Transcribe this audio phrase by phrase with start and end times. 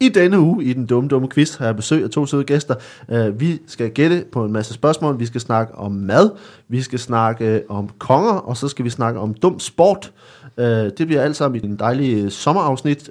[0.00, 2.74] I denne uge i den dumme, dumme quiz har jeg besøg af to søde gæster.
[3.08, 5.18] Uh, vi skal gætte på en masse spørgsmål.
[5.20, 6.30] Vi skal snakke om mad.
[6.68, 8.32] Vi skal snakke om konger.
[8.32, 10.12] Og så skal vi snakke om dum sport.
[10.58, 13.08] Uh, det bliver alt sammen i den dejlige sommerafsnit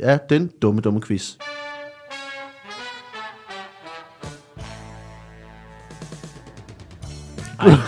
[0.00, 1.32] af den dumme, dumme quiz.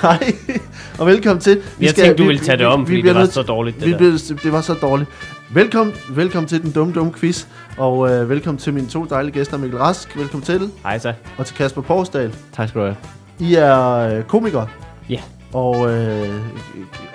[0.03, 0.33] Hej,
[0.99, 1.63] og velkommen til.
[1.81, 3.87] Jeg tænkte, du ville tage det om, fordi det bliver var nødt- så dårligt, det
[3.87, 4.39] vi der.
[4.43, 5.11] det var så dårligt.
[5.51, 7.47] Velkommen, velkommen til den dumme, dumme quiz,
[7.79, 11.13] og øh, velkommen til mine to dejlige gæster, Mikkel Rask, velkommen til, Hej så.
[11.39, 12.35] og til Kasper Porsdal.
[12.53, 12.97] Tak skal du have.
[13.39, 14.69] I er øh, komikere
[15.09, 15.21] Ja,
[15.53, 16.35] og øh,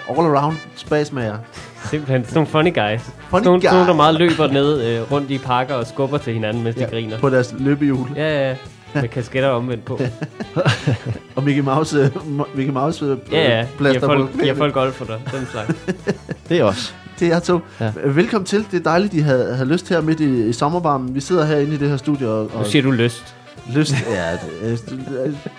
[0.10, 1.38] all-around spasmager.
[1.90, 3.02] simpelthen sådan nogle funny guys.
[3.30, 3.70] Funny nogle, guy.
[3.72, 6.86] nogle, der meget løber ned øh, rundt i parker og skubber til hinanden, mens Ja,
[6.86, 7.20] de griner.
[7.20, 8.08] På deres løbehjul.
[8.16, 8.56] Ja, ja.
[8.94, 10.00] Med kasketter omvendt på.
[11.36, 12.12] Og Mickey Mouse, øh,
[12.56, 13.48] Mickey Mouse øh, Ja, ja.
[13.56, 14.38] Giver plaster folk, på.
[14.38, 15.20] giver folk golf for dig.
[15.32, 15.86] Den slags.
[16.50, 16.94] Det er også.
[17.20, 17.60] Det er jer to.
[17.80, 17.92] Ja.
[18.06, 18.66] Velkommen til.
[18.72, 21.16] Det er dejligt, de havde, havde lyst her midt i, i sommervarmen.
[21.16, 23.36] Vi sidder herinde i det her studie og, Nu og siger du lyst.
[23.76, 23.94] lyst.
[24.10, 24.86] Ja, det,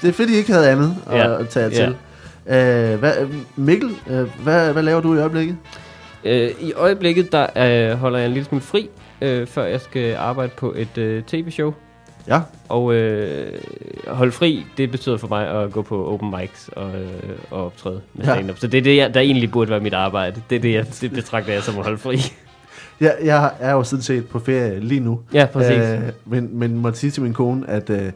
[0.03, 1.41] det, er fedt, I ikke havde andet at, Ja.
[1.41, 1.85] at tage jer Ja.
[1.87, 1.95] til.
[2.95, 3.13] Uh, hvad,
[3.57, 5.57] Mikkel, uh, hvad, hvad laver du i øjeblikket?
[6.25, 7.47] Øh, I øjeblikket, der
[7.93, 8.89] øh, holder jeg en lille smule fri,
[9.23, 11.75] øh, før jeg skal arbejde på et øh, tv-show.
[12.29, 12.41] Ja.
[12.69, 13.53] Og øh,
[14.07, 17.07] holde fri, det betyder for mig at gå på open mics og, øh,
[17.51, 18.35] og optræde med Ja.
[18.35, 18.59] stand-up.
[18.59, 20.43] Så det er det, jeg, der egentlig burde være mit arbejde.
[20.51, 22.19] Det er det, jeg det betragter jeg som at holde fri.
[23.01, 25.21] Jeg, jeg er jo sådan set på ferie lige nu.
[25.35, 25.77] Ja, præcis.
[25.79, 28.13] Øh, men, men måtte sige til min kone, at øh, jeg,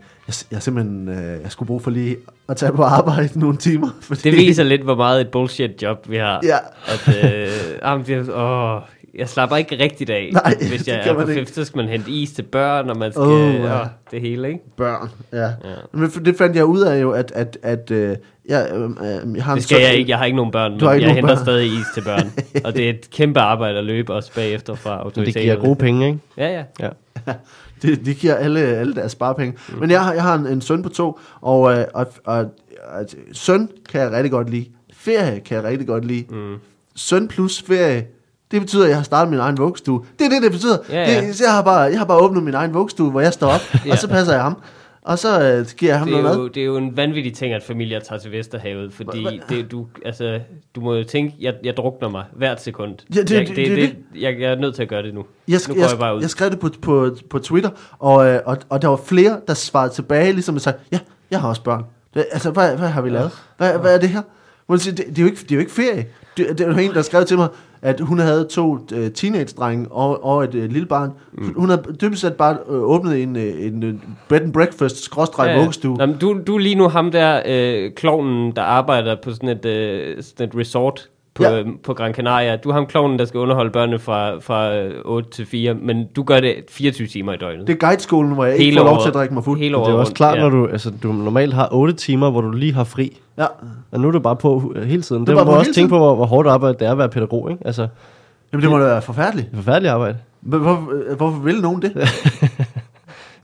[0.50, 2.16] jeg simpelthen øh, jeg skulle bruge for lige
[2.48, 3.88] at tage på arbejde nogle timer.
[4.08, 6.40] Fordi, Det viser lidt, hvor meget et bullshit job vi har.
[6.44, 6.56] Ja.
[6.86, 7.48] At, øh,
[7.82, 8.80] jamen, det, åh,
[9.18, 10.30] jeg slapper ikke rigtigt af.
[10.32, 12.90] Nej, Hvis det jeg kan er på fest, så skal man hente is til børn,
[12.90, 13.22] og man skal...
[13.22, 13.80] Oh, ja.
[13.80, 14.60] åh, det hele, ikke?
[14.76, 15.42] Børn, ja.
[15.44, 15.50] Ja.
[15.92, 18.16] Men for- det fandt jeg ud af jo, at, at, at øh,
[18.48, 20.10] jeg, øh, øh, jeg har Det skal jeg ikke.
[20.10, 21.44] Jeg har ikke nogen børn, Du men jeg henter børn.
[21.44, 22.32] stadig is til børn.
[22.64, 25.76] og det er et kæmpe arbejde at løbe også bagefter fra Men det giver gode
[25.76, 26.18] penge, ikke?
[26.36, 26.48] Ja,
[26.80, 26.88] ja.
[27.26, 27.32] Ja.
[27.82, 29.58] Det, de giver alle, alle deres sparepenge.
[29.68, 29.78] Mm.
[29.78, 32.36] Men jeg har, jeg har en, en søn på to, og, øh, og, og,
[32.88, 34.66] og søn kan jeg rigtig godt lide.
[34.92, 36.24] Ferie kan jeg rigtig godt lide.
[36.30, 36.54] Mm.
[36.96, 38.06] Søn plus ferie,
[38.50, 40.04] det betyder, at jeg har startet min egen vuggestue.
[40.18, 40.78] Det er det, det betyder.
[40.90, 41.20] Ja, ja.
[41.20, 43.60] Det, jeg, har bare, jeg har bare åbnet min egen vuggestue, hvor jeg står op,
[43.86, 43.92] Ja.
[43.92, 44.56] og så passer jeg ham.
[45.02, 46.50] Og så øh, giver jeg ham Det er, noget jo, mad.
[46.50, 49.86] det er jo en vanvittig ting, at familier tager til Vesterhavet, fordi Hva- det, du,
[50.04, 50.40] altså,
[50.74, 52.94] du må jo tænke, jeg, jeg drukner mig hvert sekund.
[53.14, 53.76] Ja, det- jeg, det- det, det-
[54.14, 55.24] det, jeg, jeg er nødt til at gøre det nu.
[55.48, 56.20] Jeg, sk- nu går jeg, jeg bare ud.
[56.20, 59.54] jeg skrev det på, på, på Twitter, og, øh, og, og der var flere, der
[59.54, 60.98] svarede tilbage, ligesom at sige, ja,
[61.30, 61.84] jeg har også børn.
[62.14, 63.30] Det, altså, hvad, hvad har vi lavet?
[63.56, 64.22] Hvad, hvad er det her?
[64.68, 66.06] Må sige, det, det, er jo ikke, det er jo ikke ferie.
[66.36, 67.48] Det, det var en, der skrev til mig,
[67.86, 71.10] at hun havde to øh, teenage-drenge og, og et øh, lille barn.
[71.32, 71.54] Mm.
[71.56, 73.94] Hun havde dybest set bare øh, åbnet en, øh, en øh,
[74.28, 75.96] bed and breakfast skråstreg ja, vuggestue.
[75.96, 79.48] Nå, men du, du er lige nu ham der, øh, klovnen, der arbejder på sådan
[79.48, 81.58] et, øh, sådan et resort på, Ja.
[81.60, 82.56] øh, på Gran Canaria.
[82.56, 86.06] Du er ham klovnen, der skal underholde børnene fra, fra øh, 8 til 4, men
[86.16, 87.66] du gør det 24 timer i døgnet.
[87.66, 89.58] Det er guideskolen, hvor jeg ikke Hele får lov til at drikke mig fuld.
[89.58, 90.42] Hele det er også klart, ja.
[90.42, 93.20] når du, altså, du normalt har 8 timer, hvor du lige har fri.
[93.38, 93.46] Ja.
[93.92, 95.20] Og nu er du bare på øh, hele tiden.
[95.20, 97.08] Det, det må du også tænke på, hvor, hvor hårdt arbejde det er at være
[97.08, 97.66] pædagog, ikke?
[97.66, 97.90] Altså, det
[98.52, 99.48] Jamen, det må da være forfærdeligt.
[99.54, 100.16] forfærdeligt arbejde.
[100.42, 101.92] Men Hvorfor, øh, hvorfor vil nogen det?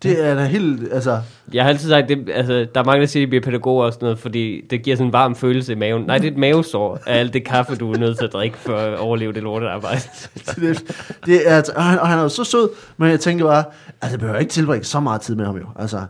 [0.03, 1.19] det er da helt, altså...
[1.53, 3.85] Jeg har altid sagt, det, altså, der er mange, der siger, at de bliver pædagoger
[3.85, 6.03] og sådan noget, fordi det giver sådan en varm følelse i maven.
[6.03, 8.59] Nej, det er et mavesår af alt det kaffe, du er nødt til at drikke
[8.59, 10.01] for at overleve det lortearbejde.
[10.57, 10.83] det,
[11.27, 13.65] det er, altså, og, han, og han er jo så sød, men jeg tænker bare,
[14.03, 15.67] altså jeg behøver ikke tilbringe så meget tid med ham jo.
[15.79, 16.09] Altså, Jamen,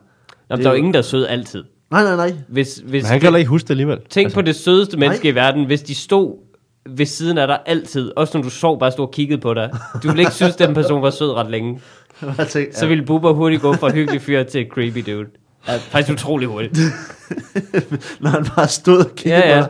[0.51, 1.65] Det der er jo jo- ingen, der er sød altid.
[1.91, 2.33] nej, nej, nej.
[2.49, 3.99] Hvis, hvis Men han kan heller ikke huske det alligevel.
[4.11, 5.33] Tænk altså, på det sødeste menneske Nej.
[5.33, 6.37] i verden, hvis de stod
[6.91, 9.71] ved siden af dig altid, også når du sov, bare stod og kiggede på dig.
[10.03, 11.81] Du ville ikke synes, at den person var sød ret længe.
[12.51, 15.27] Tænker, Så ville Bubber hurtigt gå fra hyggelig fyr til creepy dude.
[15.69, 16.79] Ja, faktisk utrolig hurtigt.
[18.21, 19.65] når han bare stod og kiggede Ja, ja.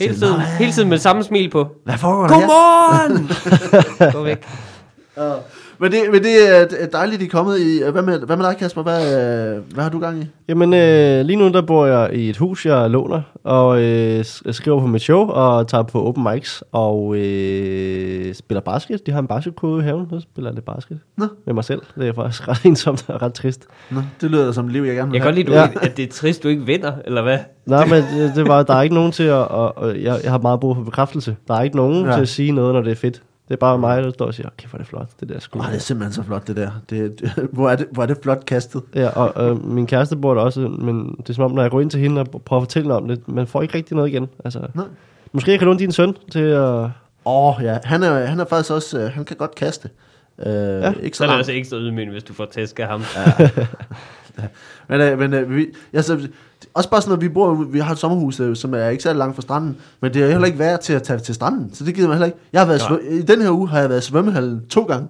[0.00, 1.68] Hele tiden, "Nå, hele tiden med samme smil på.
[1.84, 2.34] Hvad foregår der?
[2.34, 3.30] Godmorgen!
[4.12, 4.46] Gå væk.
[5.16, 5.32] Ja.
[5.78, 7.82] Men det, men det er det dejligt, I er kommet i.
[7.90, 8.82] Hvad med, hvad med dig, Kasper?
[8.82, 9.02] Hvad,
[9.56, 10.26] øh, hvad har du gang i?
[10.48, 14.80] Jamen, øh, lige nu der bor jeg i et hus, jeg låner, og øh, skriver
[14.80, 19.06] på mit show, og tager på open mics, og øh, spiller basket.
[19.06, 21.26] De har en basketkode i haven, så spiller jeg lidt basket Nå.
[21.46, 21.82] med mig selv.
[21.98, 23.66] Det er faktisk ret ensomt og ret trist.
[23.90, 25.68] Nå, det lyder som et liv, jeg gerne vil Jeg kan godt lide, du, Ja.
[25.82, 27.38] at det er trist, du ikke vinder, eller hvad?
[27.66, 29.32] Nej, men det, det var, der er ikke nogen til at...
[29.34, 31.36] Og, og jeg, jeg har meget brug for bekræftelse.
[31.48, 32.12] Der er ikke nogen ja.
[32.14, 33.22] til at sige noget, når det er fedt.
[33.48, 35.40] Det er bare mig, der står og siger, okay, hvor er det flot, det der
[35.40, 35.60] skud.
[35.60, 36.70] Åh, det er simpelthen så flot, det der.
[36.90, 38.82] Det, det, hvor, er det, hvor er det flot kastet.
[38.94, 41.70] Ja, og øh, min kæreste bor der også, men det er som om, når jeg
[41.70, 44.08] går ind til hende og prøver at fortælle om det, man får ikke rigtig noget
[44.08, 44.28] igen.
[44.44, 44.84] Altså, Nej.
[45.32, 46.62] måske jeg kan låne din søn til at...
[46.64, 46.90] Åh,
[47.24, 47.78] oh, ja.
[47.84, 48.98] Han er, han er faktisk også...
[48.98, 49.90] Øh, han kan godt kaste.
[50.38, 52.86] Øh, ja, ikke Så så er det altså ekstra ydmygende, hvis du får tæsk af
[52.86, 53.02] ham.
[54.88, 56.28] Men, øh, men øh, vi, altså,
[56.74, 59.18] også bare sådan, at vi bor, vi har et sommerhus, øh, som er ikke særlig
[59.18, 61.84] langt fra stranden, men det er heller ikke værd til at tage til stranden, så
[61.84, 62.38] det gider man heller ikke.
[62.52, 65.08] Jeg har været svø- I den her uge har jeg været i svømmehallen to gange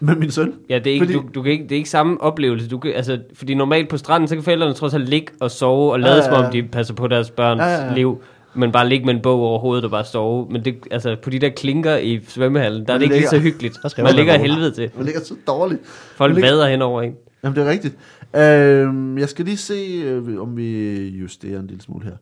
[0.00, 0.52] med min søn.
[0.68, 2.68] Ja, det er ikke, Fordi- du, du kan ikke, det er ikke samme oplevelse.
[2.68, 5.92] Du kan, altså, fordi normalt på stranden, så kan forældrene trods alt ligge og sove
[5.92, 7.84] og lade Ja, ja, ja, ja, som om de passer på deres børns Ja, ja,
[7.86, 8.22] ja, liv.
[8.54, 10.46] Men bare ligge med en bog over hovedet og bare sove.
[10.50, 13.34] Men det, altså, på de der klinker i svømmehallen, der er det ikke lige så
[13.36, 13.78] ligger- hyggeligt.
[13.98, 14.90] Man ligger helvede til.
[14.96, 15.80] Man ligger så dårligt.
[16.16, 17.12] Folk ligger- vader hen over en.
[17.44, 17.96] Jamen, det er rigtigt.
[18.36, 22.16] Øh, jeg skal lige se, øh, om vi justerer en lille smule her.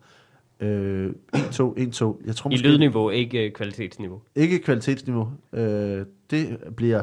[0.60, 2.22] Øh, 1, 2, 1, 2.
[2.26, 4.20] Jeg tror I måske lydniveau, ikke øh, kvalitetsniveau.
[4.34, 5.28] ikke kvalitetsniveau.
[5.52, 7.02] Øh, det bliver,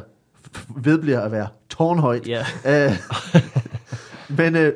[0.78, 2.28] vedbliver at være tårnhøjt.
[2.28, 2.46] Ja.
[2.68, 2.92] Øh,
[4.38, 4.74] men øh,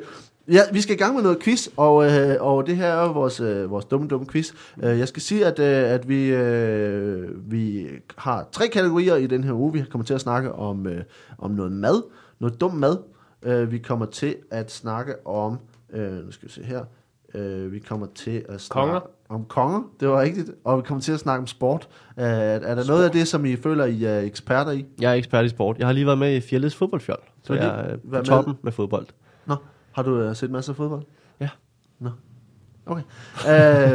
[0.48, 3.40] ja, vi skal i gang med noget quiz, og, øh, og det her er vores,
[3.40, 4.52] øh, vores dumme, dumme quiz.
[4.82, 7.86] Øh, jeg skal sige, at, øh, at vi, øh, vi
[8.16, 9.72] har tre kategorier i den her uge.
[9.72, 11.02] Vi kommer til at snakke om, øh,
[11.38, 12.02] om noget mad,
[12.40, 12.96] noget dum mad.
[13.42, 15.58] Øh, vi kommer til at snakke om,
[15.92, 16.84] øh, nu skal vi se her,
[17.34, 19.00] øh, vi kommer til at snakke Konger.
[19.28, 21.88] om konger, det var rigtigt, og vi kommer til at snakke om sport.
[22.18, 24.86] Øh, er, er der noget af det, som I føler, I er eksperter i?
[25.00, 25.78] Jeg er ekspert i sport.
[25.78, 27.22] Jeg har lige været med i Fjellets fodboldfjold.
[27.42, 29.06] Så har jeg er på været med- toppen med fodbold.
[29.46, 29.54] Nå,
[29.92, 31.02] har du uh, set masser af fodbold?
[31.40, 31.48] Ja.
[31.98, 32.10] Nå.
[32.90, 33.02] Okay.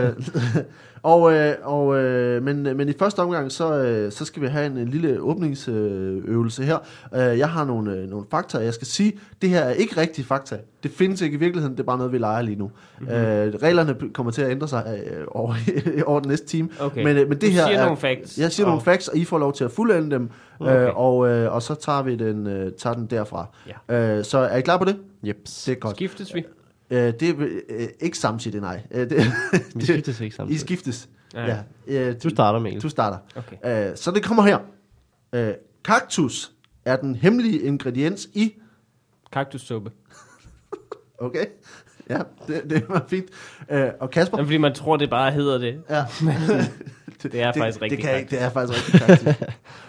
[0.08, 0.24] uh,
[1.04, 4.66] og, øh, og, øh, men, men i første omgang, så, øh, så skal vi have
[4.66, 6.78] en, en lille åbningsøvelse her.
[7.12, 10.26] Uh, jeg har nogle, øh, nogle fakta, jeg skal sige, det her er ikke rigtige
[10.26, 10.58] fakta.
[10.84, 12.72] Det findes ikke i virkeligheden, det er bare noget, vi leger lige nu.
[13.00, 13.16] Mm-hmm.
[13.16, 13.22] Uh,
[13.64, 15.56] reglerne kommer til at ændre sig øh, over,
[16.12, 16.70] over den næste time.
[16.80, 17.04] Okay.
[17.04, 18.38] Men, øh, men det Du her siger er, nogle facts.
[18.38, 20.88] Jeg siger Og- nogle facts, og I får lov til at fuldende dem, Okay.
[20.88, 23.48] øh, og, øh, og så tager vi den, øh, tager den derfra.
[23.90, 24.18] Ja.
[24.18, 24.96] Øh, så er I klar på det?
[25.24, 25.64] Jeps.
[25.64, 25.96] Det er godt.
[25.96, 26.46] Skiftes vi?
[26.90, 27.34] Øh, det er
[27.70, 28.82] øh, ikke samtidig, nej.
[28.92, 29.18] Øh, det,
[29.52, 30.60] Vi det, skiftes ikke I samtidig.
[30.62, 31.10] skiftes.
[31.34, 31.46] Ja.
[31.46, 31.60] Ja.
[31.88, 32.10] Ja.
[32.10, 32.82] Øh, Du starter, Mikkel.
[32.82, 33.18] Du starter.
[33.36, 33.90] Okay.
[33.92, 34.58] Øh, så det kommer her.
[35.34, 35.54] Øh,
[35.86, 36.52] kaktus
[36.86, 38.54] er den hemmelige ingrediens i...
[39.32, 39.92] Kaktussuppe.
[41.20, 41.46] Okay?
[42.10, 43.26] Ja, det, det var fint.
[43.70, 44.38] Øh, og Kasper?
[44.38, 45.82] Jamen, fordi man tror, det bare hedder det.
[45.90, 46.06] Ja.
[47.24, 49.48] Det er faktisk det, rigtig det, kan, ikke- det er faktisk rigtig kaktus.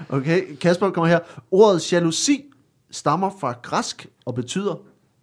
[0.08, 1.18] Okay, Kasper kommer her.
[1.50, 2.44] Ordet jalousi
[2.90, 4.74] stammer fra græsk og betyder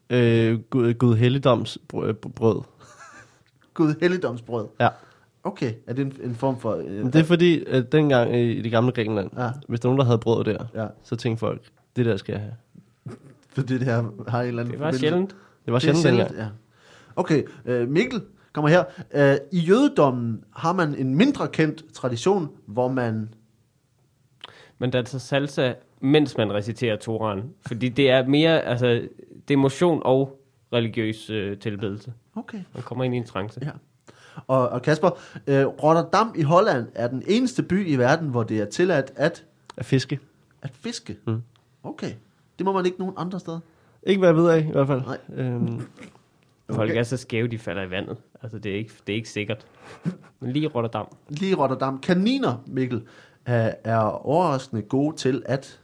[0.10, 2.14] Øh, Gud, Gud Helligdoms brød.
[2.14, 2.62] brød.
[3.74, 4.68] Gud helligdomsbrød.
[4.80, 4.90] Ja.
[5.44, 6.76] Okay, er det en, en form for...
[6.76, 9.50] Øh, det er fordi, at dengang i det gamle Grækenland, Ja.
[9.68, 11.62] hvis der er nogen, der havde brød der, Ja, så tænkte folk,
[11.96, 12.54] det der skal jeg have.
[13.56, 15.36] for det her har en eller anden Det var sjældent.
[15.66, 16.36] Det var Det er sjældent dengang.
[16.38, 16.48] Ja.
[17.16, 18.22] Okay, øh, Mikkel
[18.54, 18.84] kommer her.
[19.14, 23.30] Øh, I jødedommen har man en mindre kendt tradition, hvor man...
[24.78, 27.44] Man danser salsa, mens man reciterer Toraen.
[27.68, 29.08] Fordi det er mere, altså,
[29.48, 30.40] det er motion og
[30.74, 32.14] religiøs øh, tilbedelse.
[32.36, 32.60] Okay.
[32.74, 33.60] Man kommer ind i en trance.
[33.64, 33.72] Ja.
[34.48, 35.10] Og, og Kasper,
[35.48, 39.46] øh, Rotterdam i Holland er den eneste by i verden, hvor det er tilladt at,
[39.78, 40.20] At fiske.
[40.62, 41.18] at fiske.
[41.28, 41.42] Mm.
[41.84, 42.12] Okay.
[42.58, 43.60] Det må man ikke nogen andre steder.
[44.04, 45.02] Ikke hvad jeg ved af, i hvert fald.
[45.02, 45.18] Nej.
[45.36, 45.82] Øhm,
[46.70, 47.00] Folk Okay.
[47.00, 48.18] er så skæve, de falder i vandet.
[48.44, 49.66] Altså, det er ikke, det er ikke sikkert.
[50.40, 51.08] Men lige Rotterdam.
[51.30, 52.00] Lige Rotterdam.
[52.00, 53.04] Kaniner, Mikkel,
[53.46, 55.80] er, er overraskende gode til at...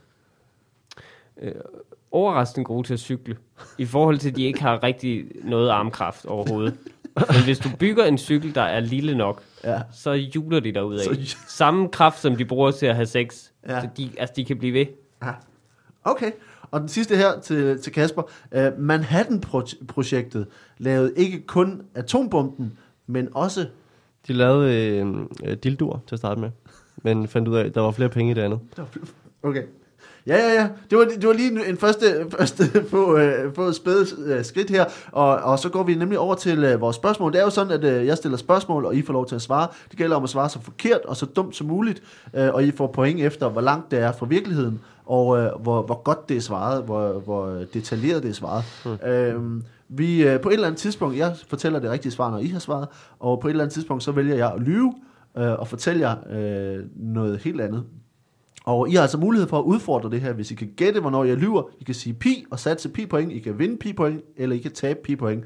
[2.12, 3.36] Overraskende gode til at cykle.
[3.78, 6.74] I forhold til, at de ikke har rigtig noget armkraft overhovedet.
[7.16, 9.80] Men hvis du bygger en cykel, der er lille nok, Ja.
[9.92, 11.04] så juler de derud af.
[11.04, 13.50] Så- Samme kraft, som de bruger til at have sex.
[13.68, 13.80] Ja.
[13.80, 14.86] Så de, altså, de kan blive ved.
[15.24, 15.30] Ja.
[16.04, 16.30] Okay.
[16.70, 18.22] Og den sidste her til, til Kasper.
[18.56, 20.46] Uh, Manhattan-projektet
[20.78, 23.66] lavede ikke kun atombomben, men også...
[24.28, 25.06] de lavede øh,
[25.44, 26.50] øh, dildoer til at starte med.
[27.02, 28.60] Men fandt ud af, at der var flere penge i det andet.
[29.42, 29.62] Okay.
[30.26, 30.68] Ja, ja, ja.
[30.90, 34.84] Det var, det var lige en første, første få, øh, få spæde øh, skridt her,
[35.12, 37.32] og, og så går vi nemlig over til øh, vores spørgsmål.
[37.32, 39.42] Det er jo sådan, at øh, jeg stiller spørgsmål, og I får lov til at
[39.42, 39.68] svare.
[39.90, 42.02] Det gælder om at svare så forkert og så dumt som muligt,
[42.34, 45.82] øh, og I får point efter, hvor langt det er fra virkeligheden, og øh, hvor,
[45.82, 48.64] hvor godt det er svaret, hvor, hvor detaljeret det er svaret.
[48.84, 49.08] Mm.
[49.08, 52.46] Øh, vi, øh, på et eller andet tidspunkt, jeg fortæller det rigtige svar, når I
[52.46, 54.94] har svaret, og på et eller andet tidspunkt, så vælger jeg at lyve,
[55.38, 57.84] øh, og fortælle jer øh, noget helt andet.
[58.64, 61.24] Og I har altså mulighed for at udfordre det her, hvis I kan gætte, hvornår
[61.24, 61.62] jeg lyver.
[61.80, 63.32] I kan sige pi og satse pi point.
[63.32, 65.44] I kan vinde pi point, eller I kan tabe pi point.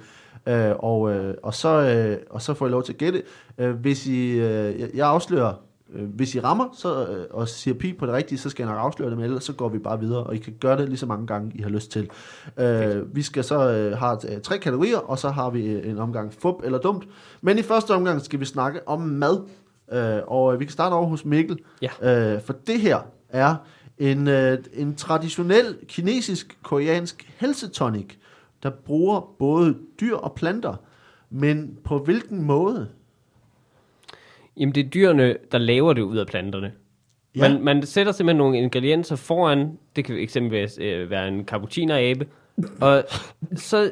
[0.49, 3.23] Øh, og, øh, og, så, øh, og så får I lov til at gætte.
[3.59, 5.53] Øh, hvis I, øh, jeg- afslører,
[5.95, 8.73] øh, hvis I rammer så, øh, og siger pi på det rigtige, så skal jeg
[8.75, 10.89] nok afsløre det, men ellers så går vi bare videre, og I kan gøre det
[10.89, 12.11] lige så mange gange, I har lyst til.
[12.59, 15.99] Øh, vi skal så øh, have øh, tre kategorier, og så har vi øh, en
[15.99, 17.09] omgang fup eller dumt.
[17.43, 19.39] Men i første omgang skal vi snakke om mad.
[19.93, 21.59] Øh, og øh, vi kan starte over hos Mikkel.
[21.83, 22.35] Ja.
[22.35, 23.57] Øh, for det her er
[23.99, 28.07] en, øh, en traditionel kinesisk-koreansk helsetonic,
[28.63, 30.75] der bruger både dyr og planter.
[31.31, 32.89] Men på hvilken måde?
[34.57, 36.73] Jamen, det er dyrene, der laver det ud af planterne.
[37.37, 37.49] Ja.
[37.49, 39.79] Man, man sætter simpelthen nogle ingredienser foran.
[39.97, 42.27] Det kan eksempelvis øh, være en cappuccino-abe.
[42.81, 43.05] Og
[43.57, 43.91] så,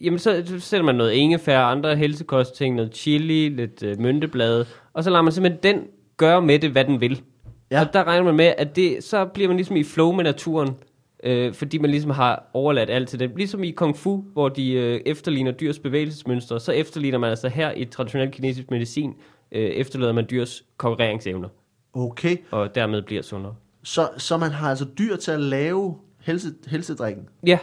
[0.00, 5.10] jamen, så sætter man noget ingefær, andre helsekostting, noget chili, lidt øh, mynteblade, og så
[5.10, 5.84] lader man simpelthen den
[6.16, 7.22] gøre med det, hvad den vil.
[7.70, 7.76] Ja.
[7.76, 7.80] Ja.
[7.86, 10.76] Og der regner man med, at det, så bliver man ligesom i flow med naturen,
[11.24, 13.30] øh, fordi man ligesom har overladt alt til det.
[13.36, 17.72] Ligesom i Kung Fu, hvor de øh, efterligner dyrs bevægelsesmønstre, så efterligner man altså her
[17.72, 19.14] i traditionel kinesisk medicin,
[19.52, 21.48] øh, efterlader man dyrs konkurreringsevner,
[21.94, 23.54] Okay, og dermed bliver sundere.
[23.82, 27.28] så, så man har altså dyr til at lave helse, helsedrikken?
[27.46, 27.58] Ja,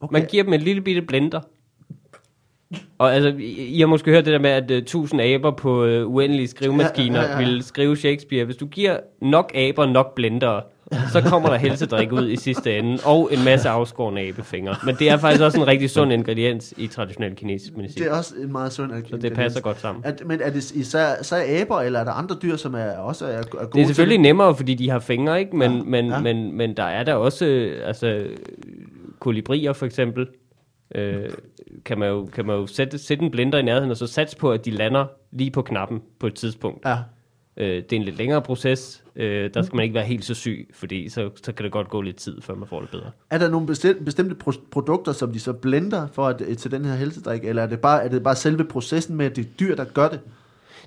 [0.00, 0.12] Okay.
[0.12, 1.40] Man giver dem en lille bitte blender.
[2.98, 6.14] Og altså, I, har måske hørt det der med, at uh, 1000 aber på uh,
[6.14, 7.48] uendelige skrivemaskiner Ja, ja, ja, ja.
[7.48, 8.44] vil skrive Shakespeare.
[8.44, 10.60] Hvis du giver nok aber, nok blender,
[11.12, 14.76] så kommer der helsedrik ud i sidste ende, og en masse afskårne abefingre.
[14.84, 18.02] Men det er faktisk også en rigtig sund ingrediens i traditionel kinesisk medicin.
[18.02, 20.04] Det er også en meget sund Så det passer godt sammen.
[20.04, 22.90] At, men er det især, så er aber, eller er der andre dyr, som er
[22.90, 25.56] også er, er gode Det er selvfølgelig til nemmere, fordi de har fingre, ikke?
[25.56, 26.14] Men, Ja, men, ja.
[26.14, 26.20] ja.
[26.20, 28.26] Men, men der er der også, øh, altså,
[29.18, 30.26] kolibrier for eksempel,
[30.94, 31.30] øh,
[31.84, 34.36] kan man jo, kan man jo sætte, sætte en blender i nærheden, og så satse
[34.36, 36.84] på, at de lander lige på knappen på et tidspunkt.
[36.84, 36.96] Ja,
[37.56, 39.04] Øh, det er en lidt længere proces.
[39.16, 41.88] Øh, der skal man ikke være helt så syg, fordi så, så kan det godt
[41.88, 43.10] gå lidt tid, før man får det bedre.
[43.30, 46.84] Er der nogle bestem- bestemte pro- produkter, som de så blender for at, til den
[46.84, 49.48] her helsedrik, eller er det, bare, er det bare selve processen med, at det er
[49.60, 50.20] dyr, der gør det?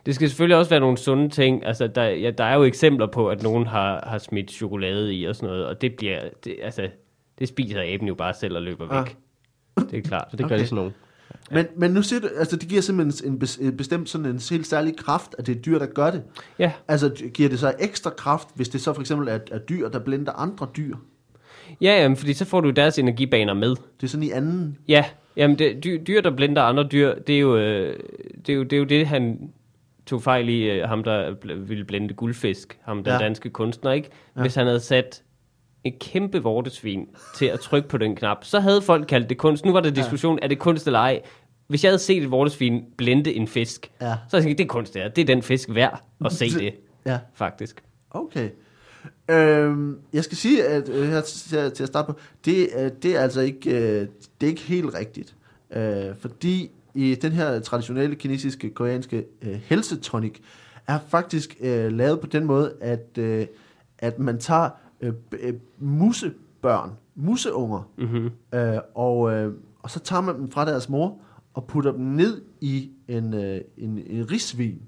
[0.05, 1.65] Det skal selvfølgelig også være nogle sunde ting.
[1.65, 5.25] Altså, der, ja, der er jo eksempler på, at nogen har, har smidt chokolade i
[5.25, 6.87] og sådan noget, og det bliver, det, altså,
[7.39, 9.15] det spiser aben jo bare selv og løber væk.
[9.91, 10.27] Det er klart.
[10.31, 10.59] Det gør Okay.
[10.59, 10.93] de sådan nogle.
[11.51, 14.41] Men, men nu siger du, altså det giver simpelthen en, bes- en bestemt sådan en
[14.49, 16.23] helt særlig kraft, at det er dyr, der gør det.
[16.59, 19.89] Ja, Altså giver det så ekstra kraft, hvis det så for eksempel er, er dyr,
[19.89, 20.95] der blender andre dyr?
[21.81, 23.69] ja jamen, fordi så får du deres energibaner med.
[23.69, 24.77] Det er sådan i anden...
[24.87, 25.05] Ja,
[25.35, 27.99] jamen det, dyr, dyr, der blender andre dyr, det er jo, øh,
[28.45, 29.39] det, er jo, det, er jo det, han
[30.05, 33.13] tog fejl i, øh, ham der ville blende guldfisk, ham den Ja.
[33.13, 33.19] ja.
[33.19, 34.09] danske kunstner, ikke?
[34.33, 35.23] Hvis han havde sat
[35.83, 39.65] et kæmpe vortesvin til at trykke på den knap, så havde folk kaldt det kunst.
[39.65, 41.21] Nu var der diskussion, er det kunst eller ej?
[41.67, 44.05] Hvis jeg havde set et vortesvin blende en fisk, Ja.
[44.05, 45.07] så havde jeg tænkt, det er kunst, det er.
[45.07, 46.73] Det er den fisk værd at se det,
[47.05, 47.83] Ja, faktisk.
[48.11, 48.49] okay.
[49.29, 53.15] Øhm, jeg skal sige, at øh, her til, til at starte på, det, øh, det
[53.15, 54.07] er altså ikke, øh,
[54.41, 55.35] det er ikke helt rigtigt.
[55.75, 60.35] Øh, fordi i den her traditionelle kinesiske, koreanske øh, helsetonic,
[60.87, 63.47] er faktisk øh, lavet på den måde, at, øh,
[63.99, 64.69] at man tager
[65.01, 68.29] øh, øh, musebørn, museunger, Mm-hmm.
[68.53, 71.17] øh, og, øh, og så tager man dem fra deres mor
[71.53, 74.81] og putter dem ned i en, øh, en, en risvin,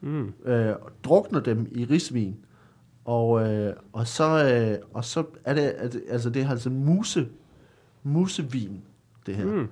[0.00, 0.32] Mm.
[0.44, 2.36] øh, og drukner dem i risvin.
[3.04, 7.28] Og, øh, og, så, øh, og så er det, at, altså det er altså muse,
[8.02, 8.80] musevin,
[9.26, 9.44] det her.
[9.44, 9.68] Mm.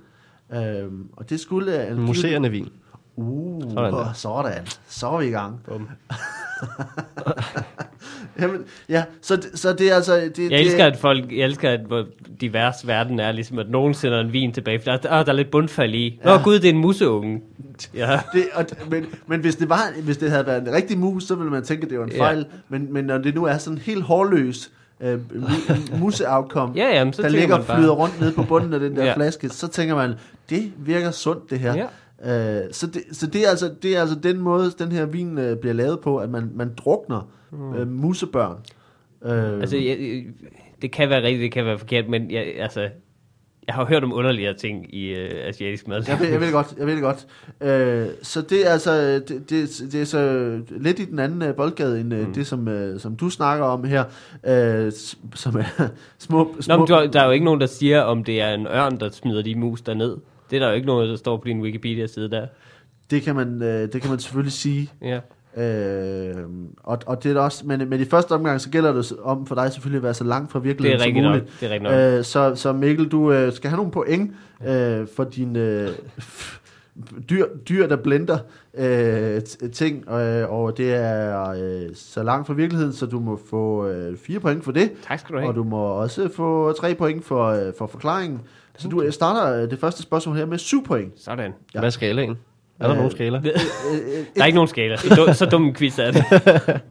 [0.57, 1.87] Øhm, og det skulle...
[1.91, 2.69] Uh, Museerne vin.
[3.15, 4.67] Uh, Sådan sådan.
[4.87, 5.59] Så er vi i gang.
[8.41, 10.15] Jamen, ja, så, så det er altså...
[10.15, 12.05] Det, Jeg det, elsker, at folk, jeg elsker, at hvor
[12.41, 15.35] divers verden er, ligesom at nogen sender en vin tilbage, for der, ah, der er
[15.35, 16.19] lidt bundfald i.
[16.23, 16.41] Nå Ja.
[16.43, 17.41] gud, det er en museunge.
[17.95, 18.19] Ja.
[18.33, 21.35] Det, og, men, men hvis det, var, hvis det havde været en rigtig mus, så
[21.35, 22.19] ville man tænke, at det var en Ja.
[22.19, 22.45] fejl.
[22.69, 27.21] Men, men når det nu er sådan helt hårløs øh, mu- museafkom, Ja, jamen, så
[27.21, 29.13] der ligger bare- flyder rundt nede på bunden af den der ja.
[29.15, 30.13] flaske, så tænker man,
[30.49, 31.75] det virker sundt det her.
[31.75, 31.85] Ja.
[32.23, 35.37] Øh, så det, så det, er altså, det er altså den måde, den her vin
[35.37, 37.27] øh, bliver lavet på, at man, man drukner
[37.77, 38.57] øh, musebørn.
[39.25, 40.23] Øh, Altså, jeg,
[40.81, 42.89] det kan være rigtigt, det kan være forkert, men jeg, altså,
[43.67, 46.03] jeg har hørt om underligere ting i øh, asiatisk mad.
[46.07, 47.27] Jeg ved, jeg ved det godt, jeg ved det godt.
[47.61, 51.55] Øh, så det er altså, det, det, det er så lidt i den anden øh,
[51.55, 52.33] boldgade, end mm.
[52.33, 54.03] det, som, øh, som du snakker om her,
[54.47, 54.91] øh,
[55.35, 56.55] som er små...
[56.59, 58.67] små Nå, men du, der er jo ikke nogen, der siger, om det er en
[58.67, 60.17] ørn, der smider de mus derned.
[60.49, 62.47] Det er der jo ikke noget, der står på din Wikipedia-side der.
[63.11, 64.91] det, kan man, øh, det kan man selvfølgelig sige.
[65.01, 65.19] Ja.
[65.57, 66.35] Øh,
[66.83, 69.55] og, og det er også, men, men i første omgang, så gælder det om for
[69.55, 71.31] dig selvfølgelig at være så langt fra Det virkeligheden er som rigtigt nok.
[71.31, 71.59] muligt.
[71.59, 72.17] Det er rigtigt nok.
[72.19, 74.31] Øh, så, så Mikkel, du øh, skal have nogle point
[74.67, 75.89] øh, for din øh,
[77.29, 78.37] dyr, dyr, der blender
[78.77, 79.41] øh,
[79.73, 84.17] ting, øh, og det er øh, så langt fra virkeligheden, så du må få øh,
[84.17, 85.49] fire point for det, Tak skal du have.
[85.49, 88.41] og du må også få tre point for, øh, for forklaringen.
[88.77, 91.13] Så du øh, starter øh, det første spørgsmål her med syv point.
[91.15, 91.51] Sådan.
[91.73, 91.79] Ja.
[91.79, 92.37] Hvad er skalaen?
[92.79, 93.37] Er der Øh, nogen skala?
[93.37, 93.43] Øh,
[94.35, 94.97] Der er ikke nogen skala.
[94.97, 96.23] Så, dum, så dum en quiz er det.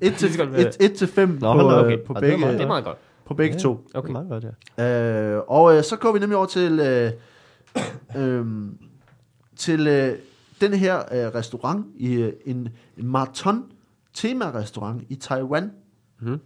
[0.00, 0.66] 1 til, Det skal godt være.
[0.68, 1.98] 1, 1 til 5 Nå, på, øh, Okay.
[2.06, 2.98] på er begge, meget Det er meget godt.
[3.26, 3.70] på begge to.
[3.72, 3.82] Okay.
[3.94, 4.08] Okay.
[4.08, 4.44] Det er meget godt,
[4.78, 5.32] ja.
[5.36, 7.10] Øh, og øh, så går vi nemlig over til øh,
[8.16, 8.44] øh,
[9.56, 10.14] til øh,
[10.60, 13.62] den her øh, restaurant i øh, en, en marathon
[14.14, 15.70] tema-restaurant i Taiwan,
[16.20, 16.40] Mhm.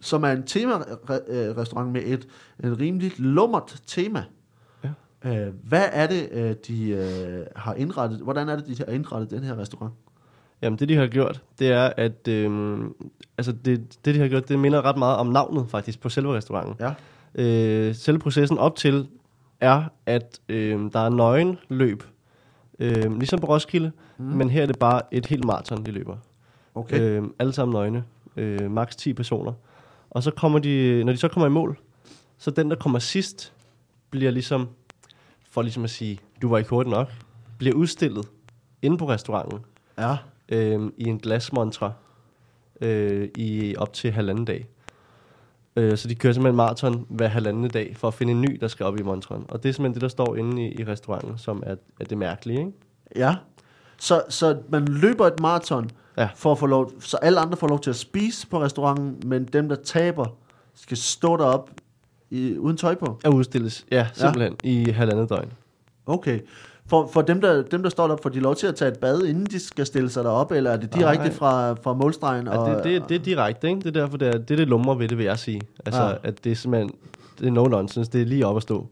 [0.00, 2.28] som er en tema-restaurant med et,
[2.64, 4.24] et rimeligt lummert tema.
[5.24, 8.20] Øh, hvad er det, øh, de øh, har indrettet?
[8.20, 9.92] Hvordan er det, de har indrettet den her restaurant?
[10.62, 12.94] Jamen, det de har gjort, det er, at øhm,
[13.38, 16.36] altså det, det, de har gjort, det minder ret meget om navnet faktisk på selve
[16.36, 16.74] restauranten.
[16.80, 16.94] Ja.
[17.34, 19.08] Øh, selve processen op til,
[19.60, 22.02] er, at øh, der er nøgenløb,
[22.78, 24.24] øh, ligesom på Roskilde, mm.
[24.24, 26.16] men her er det bare et helt maraton, de løber.
[26.74, 27.00] Okay.
[27.00, 28.04] Øh, alle sammen nøgne.
[28.36, 29.52] Øh, maks 10 personer.
[30.10, 31.78] Og så kommer de, når de så kommer i mål,
[32.38, 33.52] så den, der kommer sidst,
[34.10, 34.68] bliver ligesom,
[35.54, 37.08] for ligesom at sige, du var ikke hurtig nok,
[37.58, 38.28] bliver udstillet
[38.82, 39.58] inde på restauranten
[39.98, 40.16] Ja.
[40.48, 41.92] øh, i en glasmontre
[42.80, 44.66] øh, i op til halvanden dag.
[45.76, 48.68] Øh, så de kører simpelthen maraton hver halvanden dag for at finde en ny, der
[48.68, 49.44] skal op i montren.
[49.48, 52.18] Og det er simpelthen det, der står inde i, i restauranten, som er, er det
[52.18, 52.58] mærkelige.
[52.58, 52.72] Ikke?
[53.16, 53.36] Ja.
[53.98, 56.28] Så, så man løber et maraton, Ja.
[56.34, 59.44] for at få lov, så alle andre får lov til at spise på restauranten, men
[59.44, 60.26] dem, der taber,
[60.74, 61.70] skal stå derop
[62.34, 63.18] i, uden tøj på.
[63.24, 64.68] At udstilles, ja, simpelthen, ja.
[64.68, 65.52] i halvandet døgn.
[66.06, 66.40] Okay.
[66.86, 68.98] For, for dem, der, dem, der står der, får de lov til at tage et
[68.98, 72.46] bad, inden de skal stille sig derop, eller er det direkte fra, fra målstregen?
[72.46, 73.80] Ja, det, det, det er direkte, ikke?
[73.80, 75.60] Det er derfor, det er det, er det lummer ved det, vil jeg sige.
[75.86, 76.14] Altså, Ja.
[76.22, 76.90] at det er simpelthen,
[77.38, 78.86] det er no nonsense, det er lige op at stå.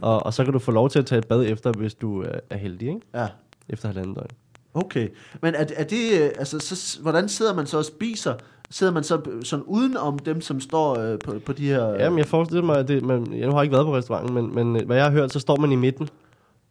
[0.00, 2.22] Og, og så kan du få lov til at tage et bad efter, hvis du
[2.22, 3.00] er, er heldig, ikke?
[3.14, 3.26] Ja.
[3.68, 4.30] Efter halvandet døgn.
[4.74, 5.08] Okay.
[5.42, 8.34] Men er, er det, øh, altså, så, hvordan sidder man så og spiser?
[8.70, 11.84] Sidder man så sådan uden om dem, som står øh, på, på de her...
[11.88, 14.54] Jamen, jeg forestiller mig, at det, man, jeg nu har ikke været på restauranten, men,
[14.54, 16.08] men øh, hvad jeg har hørt, så står man i midten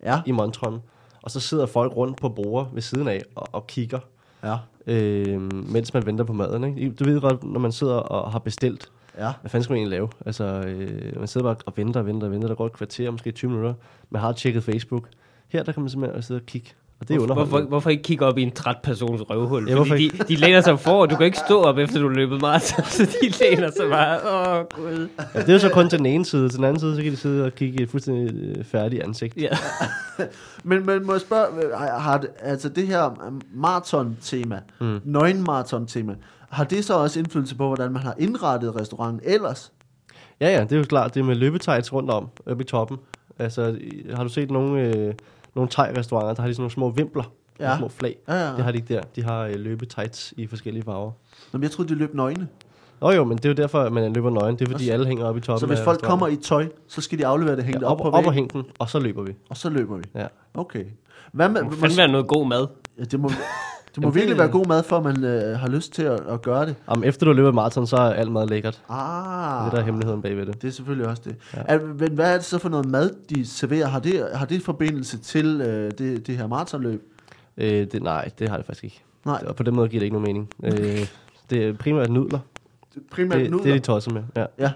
[0.03, 0.21] Ja.
[0.25, 0.81] i montron,
[1.21, 3.99] og så sidder folk rundt på borde ved siden af og, og kigger,
[4.43, 4.57] Ja.
[4.87, 6.63] øh, mens man venter på maden.
[6.63, 6.91] Ikke?
[6.91, 9.31] Du ved godt, når man sidder og har bestilt, Ja.
[9.41, 10.09] hvad fanden skal man egentlig lave?
[10.25, 12.47] Altså, øh, man sidder bare og venter og venter og venter.
[12.47, 13.73] Der går et kvarter, måske 20 minutter.
[14.09, 15.07] Man har tjekket Facebook.
[15.47, 16.69] Her der kan man simpelthen sidde og kigge.
[17.03, 19.69] Og det er Hvorfor, hvorfor, hvorfor ikke kigge op i en træt persons røvhul?
[19.69, 22.07] Ja, Fordi de, de læner sig for, og du kan ikke stå op, efter du
[22.07, 25.07] har løbet maraton, så de læner sig bare, åh oh, gud.
[25.33, 26.49] Ja, det er jo så kun til den ene side.
[26.49, 29.03] Til den anden side, så kan de sidde og kigge i et fuldstændig øh, færdigt
[29.03, 29.37] ansigt.
[29.37, 29.49] Ja.
[30.63, 34.99] Men, men må jeg spørge, øh, har, det, altså det her øh, maraton-tema, mm.
[35.03, 36.15] nøgen-maraton-tema,
[36.49, 39.71] har det så også indflydelse på, hvordan man har indrettet restauranten ellers?
[40.39, 41.13] Ja, ja, det er jo klart.
[41.13, 42.97] Det er med løbetights rundt om, oppe i toppen.
[43.39, 43.77] Altså,
[44.15, 45.13] har du set nogle, øh,
[45.55, 47.23] nogle thai-restauranter, der har de sådan nogle små vimpler,
[47.59, 47.65] Ja.
[47.65, 48.17] nogle små flag.
[48.27, 48.55] Ja, ja.
[48.55, 49.01] Det har de ikke der.
[49.15, 51.11] De har øh, løbetights i forskellige farver.
[51.51, 52.47] Nå, men jeg troede, de løb nøgne.
[53.01, 54.55] Nå jo, men det er jo derfor, at man løber nøgen.
[54.59, 57.01] Det er fordi, alle hænger oppe i toppen Så hvis folk kommer i tøj, så
[57.01, 58.89] skal de aflevere det hængt ja, op, op, på op og væggen, hænge den, og
[58.89, 59.33] så løber vi.
[59.49, 60.03] og så løber vi.
[60.15, 60.27] Ja.
[60.53, 60.85] Okay.
[61.33, 62.67] Hvad med, Det må fandme være noget god mad.
[62.99, 63.29] ja, det må,
[63.95, 66.03] det må Jamen, virkelig det- være god mad, for at man øh, har lyst til
[66.03, 66.75] at, at gøre det.
[66.87, 68.81] Om efter du løber maraton, så er alt mad lækkert.
[68.89, 70.61] Ah, Det er der er hemmeligheden bagved det.
[70.61, 71.35] det er selvfølgelig også det.
[71.53, 71.61] Ja.
[71.65, 73.87] Er, men hvad er det så for noget mad, de serverer?
[73.87, 77.03] Har det, har det forbindelse til øh, det, det her maratonløb?
[77.57, 78.03] Øh, det.
[78.03, 79.01] Nej, det har det faktisk ikke.
[79.25, 80.49] Nej, Og på den måde giver det ikke nogen mening.
[80.63, 81.07] Øh,
[81.49, 82.39] det er primært nudler.
[83.11, 83.63] primært Det, nudler.
[83.63, 84.45] det er de tosset med, ja.
[84.59, 84.71] Ja.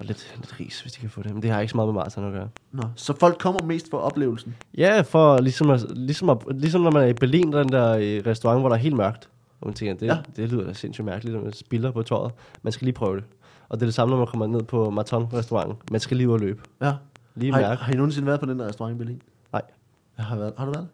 [0.00, 1.32] Og lidt, lidt ris, hvis de kan få det.
[1.34, 2.48] Men det har ikke så meget med maraton at gøre.
[2.72, 4.56] Nå, så folk kommer mest for oplevelsen?
[4.78, 8.22] Ja, for ligesom, at, ligesom, at, ligesom når man er i Berlin, den der øh,
[8.26, 9.28] restaurant, hvor der er helt mørkt.
[9.60, 10.16] Og man tænker, det, Ja.
[10.36, 12.32] det lyder da sindssygt mærkeligt, at man spiller på tøjet.
[12.62, 13.24] Man skal lige prøve det.
[13.68, 15.76] Og det er det samme, når man kommer ned på Marathon-restauranten.
[15.90, 16.62] Man skal lige ud og løbe.
[16.82, 16.92] Ja.
[17.34, 17.82] Lige Har, mærke.
[17.82, 19.22] har I nogensinde været på den der restaurant i Berlin?
[19.52, 19.62] Nej.
[20.18, 20.52] Jeg har, været.
[20.58, 20.88] har du været?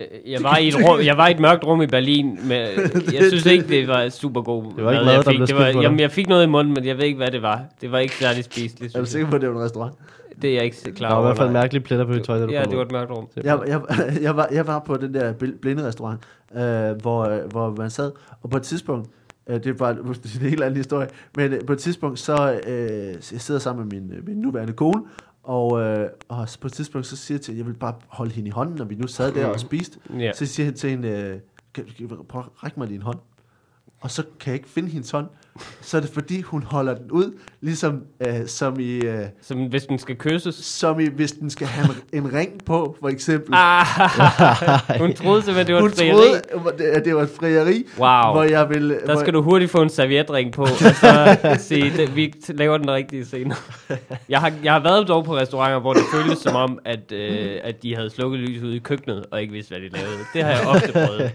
[0.00, 2.50] Øh, Jeg var, i et rum, jeg var i et mørkt rum i Berlin, men
[3.14, 5.36] jeg synes ikke, det var super god Det var ikke mad, jeg der fik.
[5.38, 7.42] blev det var, jamen, jeg fik noget i munden, men jeg ved ikke, hvad det
[7.42, 7.62] var.
[7.80, 9.94] Det var ikke særlig spiseligt, Er du sikker på, at det var en restaurant?
[10.42, 11.26] Det er jeg ikke klar Der var i over.
[11.26, 13.28] hvert fald mærkelige pletter på dit tøj, da du Ja, det var et mørkt rum.
[13.36, 13.80] Jeg, jeg,
[14.22, 16.20] jeg, var, jeg var på den der bl- blinde restaurant,
[16.56, 16.60] øh,
[17.02, 19.08] hvor, øh, hvor man sad, og på et tidspunkt,
[19.50, 19.90] øh, det var
[20.40, 24.00] en helt anden historie, men øh, på et tidspunkt, så øh, jeg sidder sammen med
[24.00, 25.02] min, min nuværende kone,
[25.48, 28.32] og, øh, og på et tidspunkt, så siger jeg til hende, jeg vil bare holde
[28.32, 29.98] hende i hånden, når vi nu sad der og spiste.
[30.18, 30.32] Ja.
[30.32, 31.40] Så siger jeg til hende, øh,
[31.74, 33.18] kan, kan, prøv at række mig din hånd.
[34.00, 35.26] Og så kan jeg ikke finde hendes hånd.
[35.80, 38.92] Så er det fordi, hun holder den ud, ligesom øh, som i...
[38.98, 40.54] Øh, Som hvis den skal kysses.
[40.54, 43.54] som i, hvis den skal have en, en ring på, for eksempel.
[43.56, 43.86] Ah,
[45.00, 46.10] hun troede simpelthen, det var Hun et frieri.
[46.52, 48.32] troede, at det var et frieri, Wow.
[48.32, 48.94] hvor jeg ville...
[49.06, 52.78] Der hvor, skal du hurtigt få en servietring på, og så sige, det, vi laver
[52.78, 53.54] den rigtige scene.
[54.28, 57.56] Jeg har, jeg har været dog på restauranter, hvor det føltes som om, at, øh,
[57.64, 60.18] at de havde slukket lys ude i køkkenet, og ikke vidste, hvad de lavede.
[60.34, 61.30] Det har jeg ofte prøvet.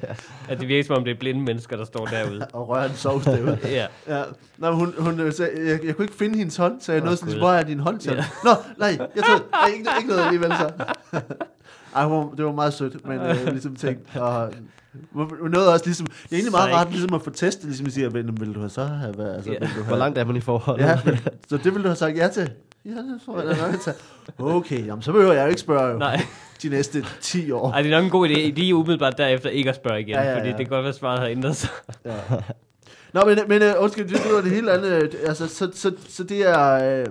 [0.50, 2.48] At det virker som om, det er blinde mennesker, der står derude.
[2.54, 3.60] Og røre en sovs derude.
[3.66, 3.86] Ja.
[4.18, 4.24] Ja.
[4.58, 7.06] Men hun, hun øh, sagde, jeg, jeg, kunne ikke finde hendes hånd, så jeg Åh,
[7.06, 8.12] nåede sådan, hvor er din hånd til?
[8.14, 8.26] Ja.
[8.44, 10.72] Nå, nej, jeg tror, nej, ikke, ikke noget alligevel så.
[11.96, 14.50] Ej, hun, det var meget sødt, men øh, ligesom tænkt, og,
[15.14, 17.94] hun nåede også ligesom, det er egentlig meget rart ligesom at få testet, ligesom at
[17.94, 19.60] sige, vil, vil du så have, været- altså, Ja.
[19.60, 20.80] du have, Hvor langt er man i forhold?
[20.80, 21.18] Ja, men,
[21.50, 22.50] så det ville du have sagt ja til?
[22.86, 23.98] Ja, det tror jeg, da nok, jeg tager.
[24.40, 26.22] Okay, jamen, så behøver jeg jo ikke spørge jo, Nej.
[26.64, 27.72] de næste 10 år.
[27.72, 30.22] Ej, det er nok en god idé, lige umiddelbart derefter ikke at spørge igen, Ja,
[30.22, 30.38] ja, ja.
[30.40, 31.70] fordi det kan godt være, at svaret har ændret sig.
[32.06, 32.16] Ja.
[33.14, 34.92] Nå, men, men uh, undskyld, det lyder det helt andet.
[35.04, 37.02] øh, Altså, så, så, så det er...
[37.02, 37.06] Uh,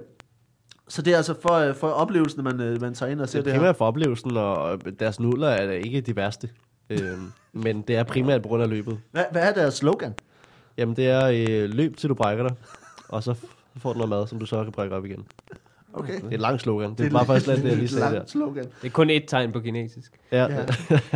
[0.89, 3.39] så det er altså for, uh, for oplevelsen, man, uh, man tager ind og ser
[3.39, 3.61] Det det, er her.
[3.61, 6.49] primært for oplevelsen, og deres nudler er ikke de værste.
[6.91, 8.99] øhm, men det er primært på grund af løbet.
[9.13, 10.15] Hvad, hvad er deres slogan?
[10.79, 12.57] Jamen, det er øh, løb til du brækker dig,
[13.09, 13.35] og så
[13.77, 15.27] får du noget mad, som du så kan brække op igen.
[15.95, 16.15] Okay.
[16.17, 16.95] Det er et langt slogan.
[16.95, 18.27] Det er bare faktisk lidt det, jeg lige sagde der.
[18.27, 18.65] slogan.
[18.65, 20.13] Det er kun et tegn på kinesisk.
[20.33, 20.47] Ja.
[20.53, 20.67] Ja.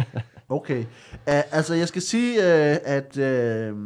[0.49, 0.79] Okay.
[0.81, 0.85] Uh,
[1.27, 3.17] altså, jeg skal sige, uh, at...
[3.17, 3.79] Uh,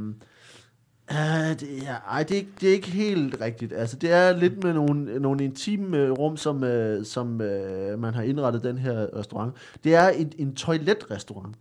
[1.11, 3.73] uh, det, ja, ej, det, er ikke, det er ikke helt rigtigt.
[3.73, 8.15] Altså, det er lidt med nogle, nogle intime uh, rum, som, uh, som uh, man
[8.15, 9.55] har indrettet den her restaurant.
[9.85, 11.57] Det er en, en toiletrestaurant.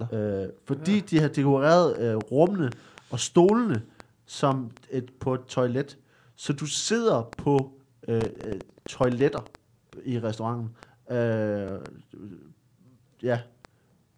[0.00, 0.08] Uh,
[0.64, 1.02] fordi ja.
[1.10, 2.70] de har dekoreret uh, rummene
[3.10, 3.82] og stolene
[4.26, 5.98] som et, på et toilet.
[6.36, 7.72] Så du sidder på
[8.08, 8.20] uh, uh,
[8.88, 9.46] toiletter
[10.04, 10.70] i restauranten.
[11.10, 11.80] Uh,
[13.22, 13.40] ja,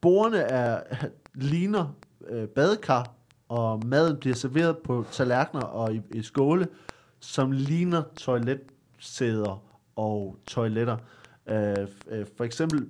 [0.00, 0.82] Bordene er,
[1.34, 1.94] ligner
[2.28, 3.14] øh, badekar,
[3.48, 6.66] og maden bliver serveret på tallerkener og i, i skåle,
[7.20, 9.62] som ligner toiletsæder
[9.96, 10.96] og toiletter.
[11.48, 11.76] Øh,
[12.10, 12.86] øh, for eksempel,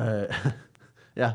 [0.00, 0.04] øh,
[1.16, 1.32] ja,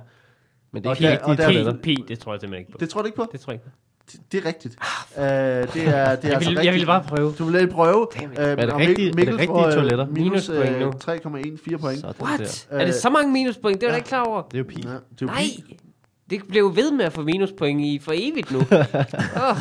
[0.71, 1.73] Men det er ikke der- helt og rigtige der- toiletter.
[1.73, 2.77] P, P, det tror jeg simpelthen ikke på.
[2.77, 3.27] det tror du ikke på?
[3.31, 3.71] Det tror jeg ikke på.
[4.11, 4.75] Det, det er rigtigt.
[5.17, 6.65] Øh, det er, det er Jeg altså vil, rigtigt.
[6.65, 7.33] jeg vil bare prøve.
[7.37, 8.07] Du vil lige prøve.
[8.19, 8.31] Damn.
[8.31, 10.07] Øh, Er det rigtige- er det Mikkel rigtige får, øh, toiletter?
[10.07, 11.99] Minus øh, 3,14 point.
[11.99, 12.39] Sådan What?
[12.69, 12.77] der.
[12.77, 13.81] Er det så mange minuspoint?
[13.81, 13.97] Det var jeg ja.
[13.97, 14.41] ikke klar over.
[14.41, 14.81] Det er jo pi.
[14.83, 15.35] Ja, det er jo Nej,
[15.67, 15.79] pi.
[16.31, 18.59] Det blev ved med at få minuspoint i for evigt nu.
[19.47, 19.57] oh,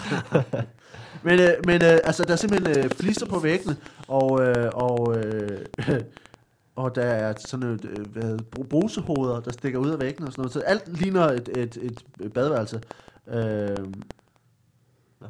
[1.23, 3.77] Men, øh, men øh, altså, der er simpelthen øh, fliser på væggene,
[4.09, 5.67] og, øh, og, øh,
[6.77, 10.43] og der er sådan et, øh, hvad brusehoveder, der stikker ud af væggene og sådan
[10.43, 10.53] noget.
[10.53, 12.81] Så alt ligner et, et, et badeværelse.
[13.29, 13.77] Øh,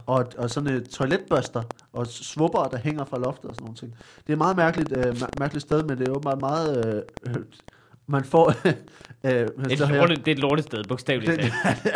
[0.06, 3.94] og, og sådan et toiletbørster og svupper, der hænger fra loftet og sådan nogle ting.
[4.16, 6.86] Det er et meget mærkeligt, øh, mær- mærkeligt sted, men det er åbenbart meget...
[6.86, 7.42] Øh, øh,
[8.10, 8.54] man får...
[9.24, 11.52] øh, man et står her- lorte, det er et lortested, bogstaveligt det,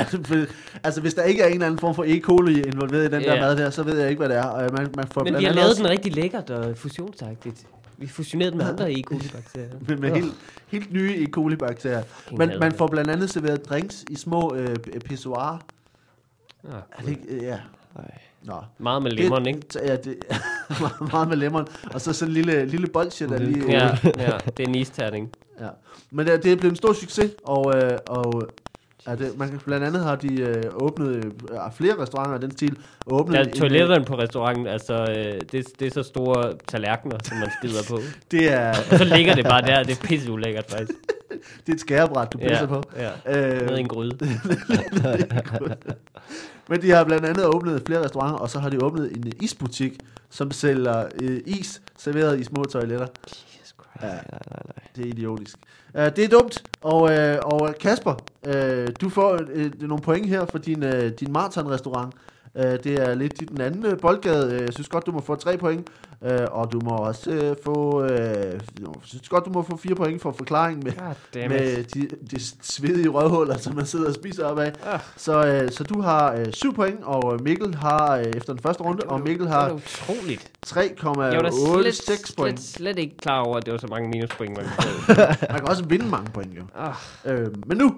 [0.08, 0.50] talt.
[0.84, 2.20] altså, hvis der ikke er en eller anden form for E.
[2.20, 3.40] coli involveret i den der Ja.
[3.40, 4.44] mad der, så ved jeg ikke, hvad det er.
[4.44, 7.66] Og man, man får Men vi har lavet også- den rigtig lækkert og fusionsagtigt.
[7.98, 9.02] Vi fusionerede den med andre E.
[9.02, 9.68] coli-bakterier.
[9.88, 10.34] med, med helt,
[10.68, 11.26] helt nye E.
[11.30, 12.02] coli-bakterier.
[12.36, 15.58] Man, man får blandt andet serveret drinks i små øh, pissoirer.
[16.68, 17.22] Ah, Er det ikke?
[17.28, 17.58] øh, Ja.
[17.96, 18.10] Nej.
[18.44, 18.54] Nå.
[18.78, 19.60] meget med lemon, ikke?
[19.72, 20.16] Det, ja, det
[21.12, 21.66] meget- med lemon.
[21.94, 23.70] Og så sådan en lille, lille bolsje, der lige...
[23.70, 25.30] Ja, ja, det er en isterning.
[25.60, 25.68] ja.
[26.10, 28.42] Men det, det er blevet en stor succes, og, øh, og
[29.06, 31.30] ja, det, man kan, blandt andet har de øh, åbnet øh,
[31.76, 32.76] flere restauranter af den stil.
[33.06, 37.16] Åbnet Der en- er toiletterne på restauranten, altså øh, det, det er så store tallerkener,
[37.24, 37.98] som man skider på.
[38.30, 40.92] Det er, Og så ligger det bare der, det er pisse ulækkert faktisk.
[41.66, 42.82] det er et skærebræt, du pisser Ja, på.
[42.96, 43.10] ja.
[43.62, 44.18] Øh, Med en gryde.
[46.68, 49.98] Men de har blandt andet åbnet flere restauranter, og så har de åbnet en isbutik,
[50.30, 53.06] som sælger øh, is serveret i små toiletter.
[53.26, 54.02] Jesus Christ.
[54.02, 54.86] Ja, Nej, nej, nej.
[54.96, 55.56] det er idiotisk.
[55.94, 58.14] Uh, det er dumt, og, uh, og Kasper,
[58.48, 62.14] uh, du får uh, nogle point her for din, uh, din maratonrestaurant.
[62.58, 64.54] Uh, det er lidt i den anden uh, boldgade.
[64.56, 65.88] Uh, Jeg synes godt, du må få tre point,
[66.20, 68.02] uh, og du må også uh, få...
[68.04, 70.92] Uh, jeg synes godt, du må få fire point for forklaring med,
[71.48, 74.72] med de, de svedige røvhuller, som man sidder og spiser op af.
[74.86, 75.00] Ah.
[75.16, 78.82] Så, øh, så du har øh, 7 point, og Mikkel har øh, efter den første
[78.82, 80.50] runde, og Mikkel Det har da utroligt.
[80.66, 80.76] 3,86
[81.20, 82.60] Jeg var da slet, slet, point.
[82.60, 85.16] slet, slet ikke klar over, at det var så mange minuspoint, man kunne.
[85.50, 86.62] Man kan også vinde mange point, jo.
[86.74, 87.94] Ah, Øh, men nu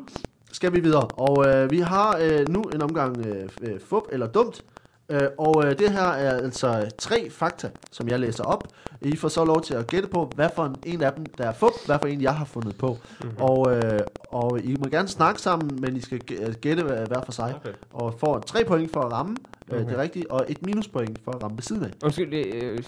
[0.56, 4.26] skal vi videre, og øh, vi har øh, nu en omgang øh, øh, fup eller
[4.26, 4.64] dumt.
[5.08, 8.64] Øh, og øh, det her er altså tre fakta, som jeg læser op.
[9.02, 11.44] I får så lov til at gætte på, hvad for en, en af dem, der
[11.44, 12.98] er fup, hvad for en, jeg har fundet på.
[13.24, 13.30] Mhm.
[13.40, 17.20] Og, øh, og I må gerne snakke sammen, men I skal gæ- gætte hver hver
[17.24, 17.54] for sig.
[17.64, 17.74] okay.
[17.92, 19.36] Og får tre point for at ramme
[19.72, 19.90] øh, Okay.
[19.90, 21.90] det rigtige, og et minuspoint for at ramme ved siden af.
[22.04, 22.78] Undskyld, øh,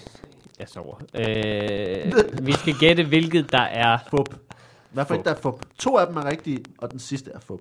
[0.59, 0.95] jeg sover.
[1.15, 2.13] Øh,
[2.47, 3.99] vi skal gætte, hvilket der er...
[4.11, 4.35] Fup.
[4.92, 5.20] Hvad for Fup.
[5.20, 5.61] et, der er fup?
[5.79, 7.61] To af dem er rigtige, og den sidste er fup.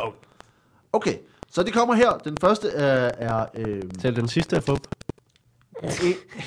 [0.93, 1.17] Okay,
[1.51, 2.11] så det kommer her.
[2.11, 3.11] Den første er...
[3.17, 4.79] er øh, Selv den sidste er fup.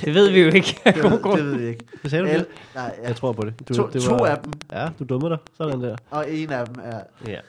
[0.04, 0.80] Det ved vi jo ikke.
[0.84, 1.84] det, ved, det ved jeg ikke.
[2.00, 2.28] Hvad sagde du?
[2.30, 2.46] El, det?
[2.74, 3.68] nej, ja, Jeg tror på det.
[3.68, 5.38] Du, to, det to af dem, Ja, du dummer dig.
[5.56, 5.96] Sådan der.
[6.10, 7.00] og en af dem er...
[7.26, 7.40] Ja.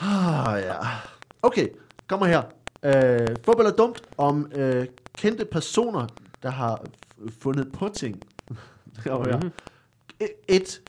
[0.00, 0.74] Ah, ja.
[1.42, 1.68] Okay,
[2.08, 2.42] kommer her.
[2.82, 4.86] Øh, fup eller dumt om øh,
[5.18, 6.06] kendte personer,
[6.42, 6.82] der har
[7.40, 8.22] fundet på ting.
[8.48, 9.36] det kommer her.
[9.38, 9.50] Mhm.
[10.22, 10.80] E- Et.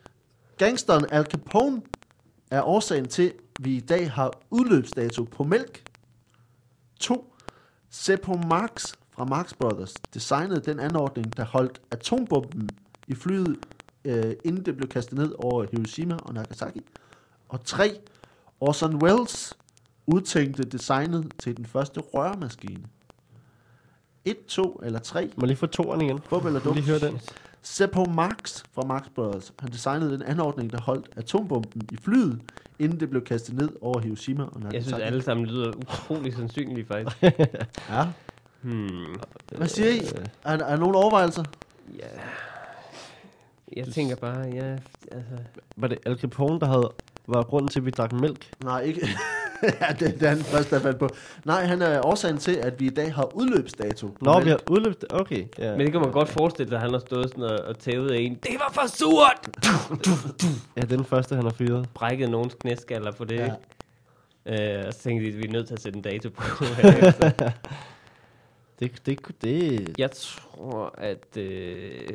[0.57, 1.81] Gangsteren Al Capone
[2.51, 5.83] er årsagen til, at vi i dag har udløbsdato på mælk.
[6.99, 7.33] 2.
[7.89, 12.69] Seppo Marx fra Marx Brothers designede den anordning, der holdt atombomben
[13.07, 13.57] i flyet,
[14.05, 16.81] øh, inden det blev kastet ned over Hiroshima og Nagasaki.
[17.49, 17.99] Og 3.
[18.59, 19.57] Orson Welles
[20.05, 22.83] udtænkte designet til den første rørmaskine.
[24.25, 25.25] 1, 2 eller 3.
[25.35, 26.21] Må jeg lige få toeren igen?
[26.21, 26.75] Fup eller dumt?
[26.75, 27.19] lige høre den?
[27.61, 32.41] Seppo Marx fra Marx Brothers, han designede den anordning, der holdt atombomben i flyet,
[32.79, 34.75] inden det blev kastet ned over Hiroshima og Nagasaki.
[34.75, 37.23] Jeg synes, alle sammen lyder utrolig sandsynligt, faktisk.
[37.89, 38.07] Ja.
[38.61, 39.15] Hmm.
[39.57, 39.97] Hvad siger I?
[40.43, 41.43] Er, er der nogle overvejelser?
[41.99, 42.07] Ja.
[43.77, 44.71] Jeg tænker bare, ja,
[45.11, 45.37] altså...
[45.77, 46.91] Var det Al Capone, der havde,
[47.27, 48.51] var grunden til, at vi drak mælk?
[48.63, 49.07] Nej, ikke.
[49.81, 51.09] ja, det, det er han først, der fandt på.
[51.45, 54.17] Nej, han er årsagen til, at vi i dag har udløbsdato.
[54.21, 54.45] Nå, mælk.
[54.45, 55.05] vi har udløbet...
[55.09, 55.71] Okay, ja.
[55.71, 58.11] Men det kan man godt forestille sig, at han har stået sådan og, og tævet
[58.11, 58.35] af en.
[58.35, 59.49] Det var for surt!
[60.75, 61.89] Ja, det er den første, han har fyret.
[61.93, 63.51] Brækket nogens knæskaller på det, Ja.
[64.45, 64.79] ja.
[64.79, 66.43] øh, og så tænkte de, at vi er nødt til at sætte en dato på.
[68.79, 71.37] Det, det, det, jeg tror, at...
[71.37, 72.07] Øh,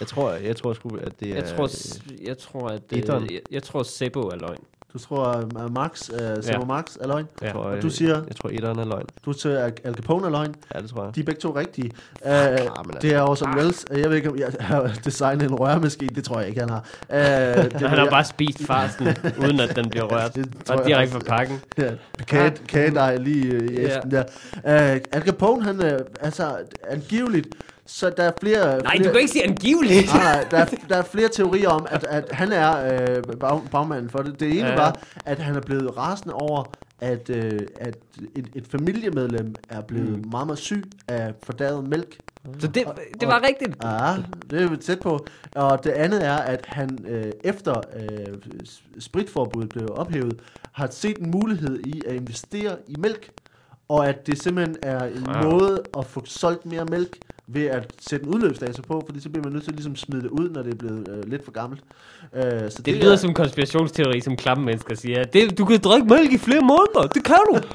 [0.00, 1.34] jeg tror, jeg tror sgu, at det er...
[1.34, 2.82] jeg, tror, s- jeg tror, at...
[2.92, 4.64] Øh, jeg, jeg tror, Sebo er løgn.
[4.92, 6.66] Du tror, uh, Max, uh, Simon Ja.
[6.66, 7.26] Max er løgn.
[7.40, 7.52] jeg Ja.
[7.52, 8.14] tror, Og du siger?
[8.28, 9.06] Jeg tror, etteren er løgn.
[9.24, 10.54] Du siger, at Al Capone er løgn.
[10.74, 11.14] Ja, det tror jeg.
[11.14, 11.90] De er begge to rigtige.
[12.20, 13.84] Uh, men altså- det er Orson Welles.
[13.90, 16.14] Jeg ved ikke, om jeg har designet en rørmaskine.
[16.14, 16.84] Det tror jeg ikke, han har.
[17.10, 19.06] Uh, det, Han har bare spist farsen,
[19.40, 20.34] uden at den bliver rørt.
[20.36, 21.26] Det tror Og jeg direkte også.
[21.26, 21.60] fra pakken.
[21.78, 21.90] Ja,
[22.26, 24.22] kage, kagedej lige øh, i æsken der.
[24.54, 24.62] Uh,
[25.12, 26.56] Al Capone, han er altså
[26.90, 27.48] angiveligt,
[27.86, 28.82] så der er flere...
[28.82, 30.14] Nej, flere, du kan ikke sige angiveligt.
[30.14, 34.10] Nej, der, er, der er flere teorier om, at, at han er øh, bag, bagmanden
[34.10, 34.40] for det.
[34.40, 34.68] Det ene Ja.
[34.70, 34.76] ja.
[34.76, 36.64] var, at han er blevet rasende over,
[37.00, 37.96] at, øh, at
[38.36, 40.30] et, et familiemedlem er blevet Mm.
[40.30, 42.16] meget, meget syg af fordavet mælk.
[42.58, 42.84] Så det,
[43.20, 43.84] det var rigtigt.
[43.84, 44.14] Ja,
[44.50, 45.26] det er vi tæt på.
[45.54, 48.34] Og det andet er, at han øh, efter øh,
[48.98, 50.40] spritforbuddet blev ophævet,
[50.72, 53.30] har set en mulighed i at investere i mælk,
[53.88, 55.50] og at det simpelthen er en wow.
[55.52, 57.18] måde at få solgt mere mælk
[57.54, 60.22] ved at sætte en udløbsdato på, fordi så bliver man nødt til at ligesom smide
[60.22, 61.82] det ud, når det er blevet øh, lidt for gammelt.
[62.36, 65.24] Øh, så Det lyder som en konspirationsteori, som klamme mennesker siger.
[65.24, 67.06] Det, du kan drikke mælk i flere måneder.
[67.14, 67.58] Det kan du.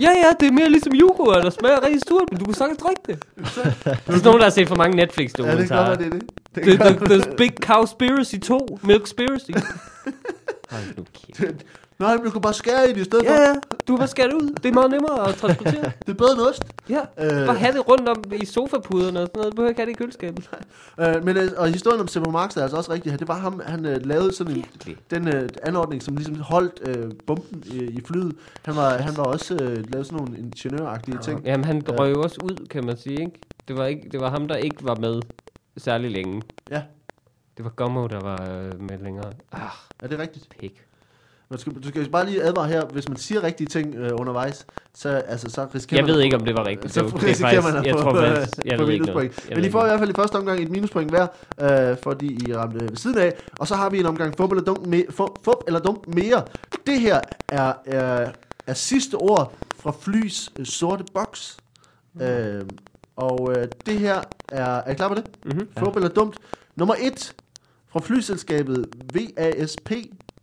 [0.00, 2.78] Ja, ja, det er mere ligesom yoghurt, der smager rigtig stort, men du kan sagtens
[2.78, 3.24] drikke det.
[3.36, 5.94] Det er sådan nogen, der har set for mange Ja, det kan Netflix-dokumentarer.
[5.96, 6.22] det er det.
[6.54, 8.78] det The, the, the Big Cowspiracy 2.
[8.82, 9.50] Milkspiracy.
[10.70, 11.04] Hold nu
[11.36, 11.54] kæft.
[12.00, 13.40] Nej, men du kan bare skære i det i stedet Ja, for.
[13.40, 13.54] ja.
[13.54, 14.50] Du kan bare skære det ud.
[14.62, 15.92] Det er meget nemmere at transportere.
[16.06, 16.62] Det er bedre end ost.
[16.88, 17.00] Ja.
[17.40, 17.46] Øh.
[17.46, 19.52] Bare have det rundt om i sofapuderne og sådan noget.
[19.52, 20.50] Du behøver ikke have det i køleskabet.
[21.00, 23.16] Øh, men, øh, og historien om Simon Marx er altså også rigtig her.
[23.18, 24.96] Det var ham, han øh, lavede sådan en, Virkelig.
[25.10, 28.32] den øh, anordning, som ligesom holdt øh, bomben i, i flyet.
[28.64, 31.44] Han var, han var også øh, lavet sådan nogle ingeniøragtige ting.
[31.44, 31.94] Jamen, han Ja.
[31.98, 33.40] røg jo også ud, kan man sige, ikke?
[33.68, 35.20] Det var, ikke, det var ham, der ikke var med
[35.76, 36.42] særlig længe.
[36.70, 36.82] Ja,
[37.56, 39.32] Det var Gummo, der var øh, med længere.
[39.52, 39.60] Ah,
[40.02, 40.48] er det rigtigt?
[40.60, 40.84] pik.
[41.50, 44.66] Man skal, du skal bare lige advare her, hvis man siger rigtige ting øh, undervejs,
[44.94, 46.14] så, altså, så risikerer Jeg man...
[46.14, 46.92] ved ikke, om det var rigtigt.
[46.94, 49.02] Så Det var- det risikerer faktisk- man at jeg få, tror øh, jeg ved ikke
[49.02, 49.48] minuspoint.
[49.48, 51.26] Jeg Men I får i ikke hvert fald i første omgang et minuspoint hver,
[51.90, 53.34] øh, fordi I ramte ved siden af.
[53.58, 56.42] Og så har vi en omgang fup eller dunk, me, fup, fup eller dunk mere.
[56.86, 58.30] Det her er, er,
[58.66, 61.56] er sidste ord fra Flys øh, sorte boks.
[62.20, 62.62] Øh,
[63.16, 64.64] og øh, det her er...
[64.64, 65.24] Er I klar på det?
[65.44, 65.68] Mhm.
[65.78, 66.36] Fup eller dumt.
[66.76, 67.32] Nummer 1
[67.92, 69.92] fra flyselskabet VASP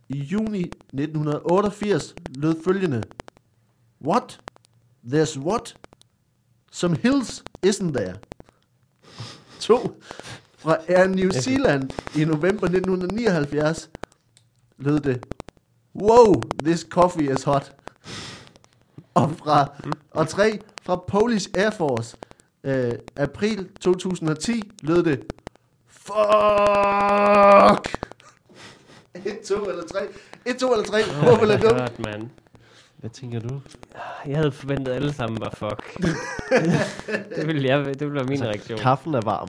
[0.08, 0.60] i juni
[0.92, 3.02] 1988 lød følgende.
[4.04, 4.40] What?
[5.06, 5.76] There's what?
[6.70, 8.16] Some hills isn't there.
[9.60, 10.00] 2.
[10.58, 13.90] Fra Air New Zealand i november 1979
[14.78, 15.24] lød det.
[15.94, 17.72] Wow, this coffee is hot.
[19.14, 19.66] Og fra
[20.10, 22.16] og 3 fra Polish Air Force
[22.64, 25.24] øh, april 2010 lød det.
[25.86, 26.14] Fuck!
[29.24, 29.98] 1, 2 eller 3.
[30.46, 31.02] 1, 2 eller 3.
[31.02, 31.78] Håb eller dum.
[31.78, 32.30] God, man.
[32.96, 33.60] Hvad tænker du?
[34.26, 35.96] Jeg havde forventet, at alle sammen var fuck.
[37.36, 38.78] det, ville jeg, det ville være min reaktion.
[38.78, 39.48] Kaffen er varm.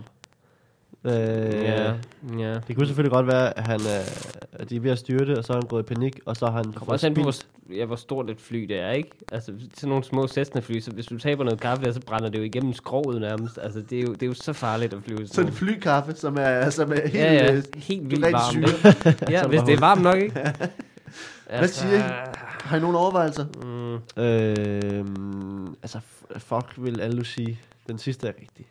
[1.04, 1.94] Øh, Ja,
[2.38, 2.54] ja.
[2.68, 4.08] Det kunne selvfølgelig godt være, at, han, øh,
[4.54, 6.36] at de er ved at styre det, og så er han gået i panik, og
[6.36, 7.34] så har han kommer også an på, hvor,
[7.76, 9.10] ja, hvor stort et fly det er, ikke?
[9.32, 12.38] Altså, sådan nogle små Cessna-fly, så hvis du taber noget kaffe der, så brænder det
[12.40, 13.60] jo igennem skroget nærmest.
[13.62, 15.28] Altså, det er jo, det er jo så farligt at flyve.
[15.28, 17.14] Så er det flykaffe, som er, som er helt...
[17.14, 18.52] ja, ja, øh, helt vildt ren varmt.
[18.52, 19.32] syre.
[19.32, 20.42] Ja, hvis det er varmt nok, ikke?
[21.58, 22.02] Hvad siger I?
[22.62, 23.46] Har I nogle overvejelser?
[23.64, 25.06] Mm, Øh,
[25.84, 26.00] altså,
[26.38, 27.60] fuck vil alle sige.
[27.88, 28.66] Den sidste er rigtig.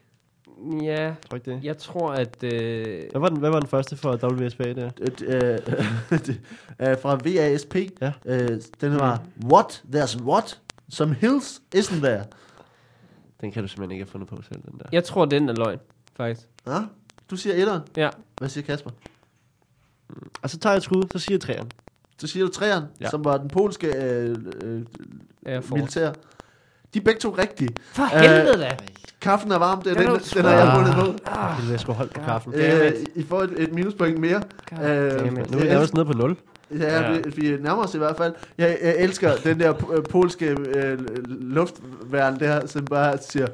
[0.83, 1.65] Ja, Tror ikke det?
[1.65, 2.45] jeg tror, at...
[2.45, 4.91] Øh, Hvad var den, hvad var den første for WSPA der?
[5.23, 5.59] Øh,
[6.27, 6.41] det,
[6.81, 7.75] øh, fra VASP.
[8.01, 8.13] Ja.
[8.25, 9.85] Øh, den var, what?
[9.95, 10.61] There's what?
[10.91, 12.25] Some hills isn't there.
[13.41, 14.85] Den kan du simpelthen ikke have fundet på selv, den der.
[14.93, 15.79] jeg tror, den er løgn,
[16.17, 16.49] faktisk.
[16.67, 16.79] Ja?
[17.31, 17.81] Du siger etteren.
[17.97, 18.11] Ja.
[18.39, 18.91] Hvad siger Kasper?
[20.43, 21.71] Og så tager jeg et skud, så siger jeg træerne.
[22.19, 23.11] Så siger du træeren, Ja.
[23.11, 24.37] som var den polske øh,
[25.47, 26.13] øh, militær.
[26.95, 27.69] De er begge to rigtige.
[27.93, 28.77] For Øh, helvede da!
[29.21, 30.75] Kaffen er varm, det er Den den, den, har jeg Ah.
[30.77, 31.31] fundet på.
[31.31, 31.67] Ah.
[31.67, 32.53] Det er sgu holdt på kaffen.
[32.53, 32.93] Damn Øh.
[33.15, 34.43] I får et, et minuspoint mere.
[34.73, 34.81] Øh.
[34.81, 36.37] Nu er vi nærmest nede på 0.
[36.79, 37.13] Ja, Ja.
[37.13, 37.19] ja.
[37.19, 38.35] Vi, vi nærmer os i hvert fald.
[38.59, 43.47] Jeg, jeg elsker den der øh, polske øh, luftværn der, som bare siger,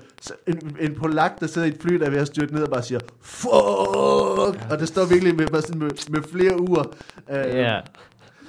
[0.47, 2.71] en, en polak, der sidder i et fly, der er ved at styrte ned og
[2.71, 4.71] bare siger, fuck!
[4.71, 6.83] Og det står virkelig med, bare sådan med, med flere uger.
[7.31, 7.81] Øh, Ja.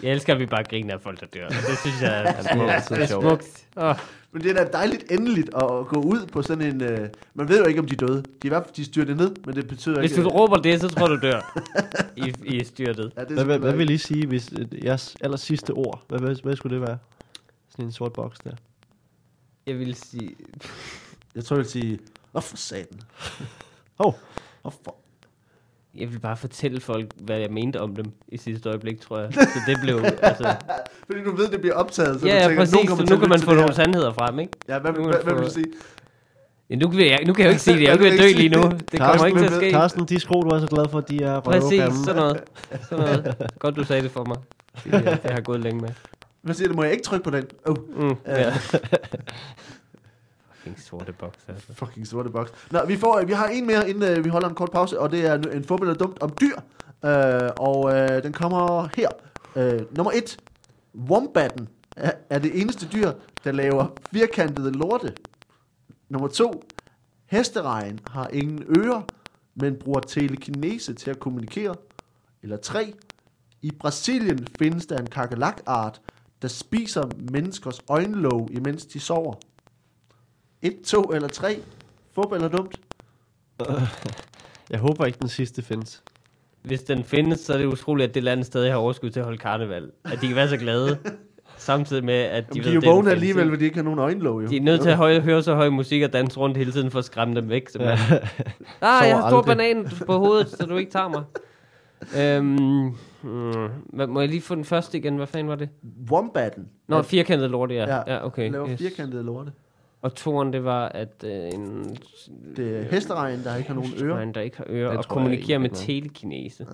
[0.04, 1.48] Jeg elsker, at vi bare griner af folk, der dør.
[1.48, 3.24] Det synes jeg er, er altid det er sjovt.
[3.24, 3.46] smukt.
[3.76, 3.96] Oh,
[4.36, 6.82] Men det er da dejligt endeligt at, gå ud på sådan en...
[6.82, 8.18] Øh, man ved jo ikke, om de er døde.
[8.18, 10.24] De er i hvert fald de styrte ned, men det betyder hvis ikke...
[10.24, 11.62] du råber det, så tror du dør.
[12.26, 13.14] I, i styrtet.
[13.18, 16.20] ja, det er Hvad, hvad, vil I sige, hvis øh, jeres aller sidste ord, hvad,
[16.20, 16.98] hvad, hvad skulle det være?
[17.70, 18.52] Sådan en sort boks der.
[19.68, 20.36] Jeg vil sige...
[21.36, 22.00] Jeg tror, jeg vil sige,
[22.32, 23.02] hvorfor satan?
[24.00, 24.20] Hov,
[24.62, 24.96] Hvorfor?
[25.98, 29.34] Jeg vil bare fortælle folk, hvad jeg mente om dem i sidste øjeblik, tror jeg.
[29.54, 30.00] Så det blev...
[30.22, 30.56] altså,
[31.06, 32.74] Fordi du ved, det bliver optaget, så ja, du ja, tænker, præcis.
[32.74, 34.54] nogen Så kommer til nu kan man få nogle sandheder frem, ikke?
[34.68, 35.66] Ja, hvad, Nu kan hvad, hvad vil du sige?
[36.70, 37.84] Ja, nu, kan jeg, nu kan jeg jo ikke sige det.
[37.84, 38.72] Jeg kan jo ikke dø lige nu.
[38.92, 39.72] Det kommer ikke til at ske.
[39.72, 42.06] Carsten, de sko, du er så glad for, de er Præcis, røvgammel.
[42.06, 42.44] sådan noget.
[42.90, 43.36] Sådan noget.
[43.60, 44.38] Godt, du sagde det for mig.
[44.84, 45.90] Det, det har jeg gået længe med.
[46.42, 46.76] Hvad siger du?
[46.76, 47.44] Må jeg ikke trykke på den?
[47.66, 48.54] Oh, Mm, ja.
[50.66, 51.74] Fucking sorte boks, altså.
[51.74, 52.52] fucking sorte boks.
[52.72, 55.12] Nå, vi, får, vi har en mere, inden øh, vi holder en kort pause, og
[55.12, 56.56] det er en fodbold er dumt om dyr.
[57.04, 57.12] Uh,
[57.58, 59.10] og uh, den kommer her.
[59.56, 60.38] Uh, nummer et.
[61.10, 63.12] Wombatten er, er det eneste dyr,
[63.44, 65.14] der laver firkantede lorte.
[66.10, 66.64] Nummer to.
[67.26, 69.02] Hesterejen har ingen ører,
[69.56, 71.76] men bruger telekinese til at kommunikere.
[72.44, 72.94] Eller tre.
[73.62, 76.02] I Brasilien findes der en kakelakart,
[76.42, 79.36] der spiser menneskers øjenlåg, imens de sover.
[80.66, 81.60] Et, to eller tre.
[82.14, 82.80] Fup eller dumt?
[84.70, 86.04] Jeg håber ikke, den sidste findes.
[86.64, 89.24] Hvis den findes, så er det utroligt, at det land stadig har overskud til at
[89.24, 89.92] holde karneval.
[90.06, 90.98] At de kan være så glade,
[91.58, 94.00] samtidig med, at de, ved, de er jo vågne alligevel, fordi de ikke har nogen
[94.00, 94.44] øjenlåg.
[94.44, 94.48] Jo.
[94.48, 96.92] De er nødt til at høje, høre så høj musik og danse rundt hele tiden
[96.92, 97.70] for at skræmme dem væk.
[97.70, 98.18] Simpelthen.
[98.82, 101.24] ah, jeg har stor banan på hovedet, så du ikke tager mig.
[102.18, 105.16] Øhm, hmm, hvad- må jeg lige få den første igen?
[105.16, 105.70] Hvad fanden var det?
[106.12, 106.68] Wombatten.
[106.88, 107.76] Nå, firkantet lort, ja.
[107.76, 108.52] Ja, Ja, ja okay.
[108.52, 108.80] laver Yes.
[108.80, 109.52] firkantede lorte.
[110.06, 111.98] Og toren, det var, at øh, en
[112.56, 114.32] Det er hesterejen, der ikke har nogen ører.
[114.32, 115.86] der ikke har ører, Det og tror jeg kommunikerer med ikke, nej.
[115.86, 116.68] telekinese.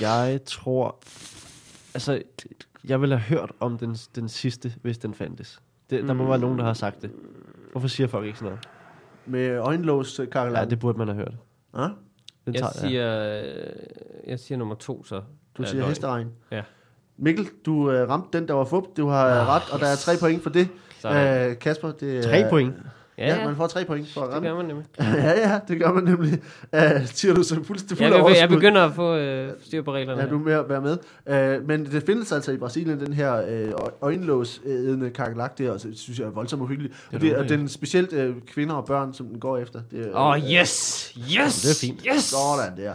[0.00, 0.96] Jeg tror...
[1.94, 2.22] Altså,
[2.88, 5.60] jeg ville have hørt om den, den sidste, hvis den fandtes.
[5.90, 7.10] Det, der må være nogen, der har sagt det.
[7.72, 8.68] Hvorfor siger folk ikke sådan noget?
[9.26, 10.60] Med øjenlås øh, kakelak.
[10.64, 11.34] Ja, det burde man have hørt.
[11.76, 11.82] Ja?
[11.82, 11.92] Den
[12.46, 13.72] Jeg tager, siger, øh,
[14.26, 15.22] jeg siger nummer to, så.
[15.56, 15.88] Du er siger løgn.
[15.88, 16.28] hesterejen.
[16.50, 16.62] Ja.
[17.16, 18.84] Mikkel, du øh, ramte den, der var fup.
[18.96, 20.68] Du har øh, ret, og der er tre point for det.
[21.00, 21.50] Sådan.
[21.50, 22.22] Øh, Kasper, det er...
[22.22, 22.74] Tre point.
[23.18, 24.48] Ja, ja, man får tre point for at det ramme.
[24.48, 24.86] gør man nemlig.
[25.00, 26.32] ja, ja, det gør man nemlig.
[26.72, 28.56] Uh, siger du så fuldstændig fuld Jeg, af jeg, overskud.
[28.56, 30.22] begynder at få øh, styr på reglerne.
[30.22, 31.58] Ja, du er med at være med.
[31.60, 33.70] Uh, men det findes altså i Brasilien, den her øh,
[34.02, 36.94] øjenlås-ædende kakelak der, og så synes jeg er voldsomt uhyggeligt.
[37.12, 39.80] er Og, det, og den specielt øh, kvinder og børn, som den går efter.
[39.90, 41.12] Det, er- Åh, oh, yes!
[41.18, 41.62] Yes!
[41.62, 42.06] det er fint.
[42.14, 42.22] Yes!
[42.22, 42.92] Sådan der.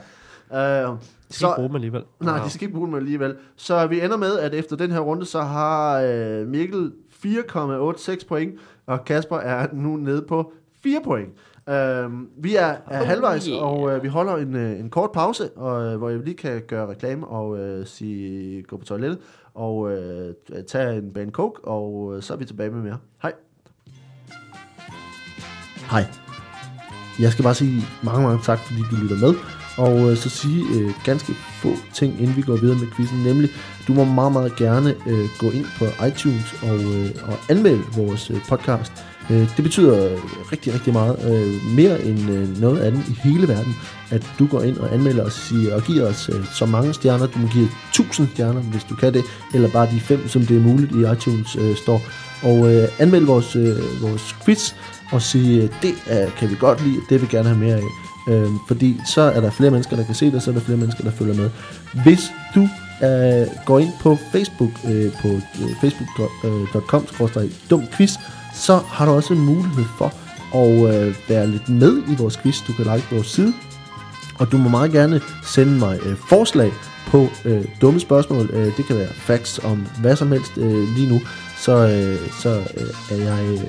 [0.50, 0.98] Uh, Jeg
[1.32, 2.02] skal ikke bruge dem alligevel.
[2.20, 3.36] Nej, de skal ikke bruge dem alligevel.
[3.56, 6.92] Så vi ender med, at efter den her runde, så har øh, Mikkel
[7.26, 11.30] 4,86 point, og Kasper er nu nede på 4 point.
[11.68, 13.64] Uh, vi er, er Oh, halvvejs, yeah.
[13.64, 16.62] og uh, vi holder en, uh, en kort pause, og, uh, hvor jeg lige kan
[16.68, 19.20] gøre reklame og uh, sige gå på toilettet,
[19.54, 19.92] og uh,
[20.68, 22.98] tage en bane coke, og uh, så er vi tilbage med mere.
[23.22, 23.34] Hej.
[25.92, 26.06] Hej.
[27.20, 29.36] Jeg skal bare sige mange, mange tak, fordi du lytter med.
[29.78, 33.24] Og øh, så sige øh, ganske få ting, inden vi går videre med quizzen.
[33.24, 33.50] Nemlig,
[33.88, 38.30] du må meget, meget gerne øh, gå ind på iTunes og, øh, og anmelde vores
[38.30, 38.92] øh, podcast.
[39.30, 40.10] Øh, det betyder
[40.52, 41.16] rigtig, rigtig meget.
[41.26, 43.76] Øh, mere end øh, noget andet i hele verden,
[44.10, 47.28] at du går ind og anmelder os siger, og giver os øh, så mange stjerner.
[47.28, 49.24] Du må give 1000 stjerner, hvis du kan det.
[49.54, 52.02] Eller bare de fem, som det er muligt i iTunes øh, står.
[52.44, 54.74] Og øh, anmeld vores, øh, vores quiz
[55.12, 57.76] og sige, øh, det øh, kan vi godt lide, det vil vi gerne have mere
[57.76, 57.84] af.
[58.28, 60.62] Øh, fordi så er der flere mennesker, der kan se det, og så er der
[60.62, 61.50] flere mennesker, der følger med.
[62.04, 62.70] Hvis du
[63.04, 67.06] øh, går ind på Facebook, øh, på øh, facebook.com
[67.38, 68.12] øh, dum quiz,
[68.54, 70.14] så har du også en mulighed for
[70.56, 72.58] at øh, være lidt med i vores quiz.
[72.68, 73.54] Du kan like vores side,
[74.40, 76.72] og du må meget gerne sende mig øh, forslag
[77.08, 78.50] på øh, dumme spørgsmål.
[78.54, 81.22] Øh, det kan være facts om hvad som helst øh, lige nu.
[81.58, 83.46] Så, øh, så øh, er jeg...
[83.54, 83.60] Øh,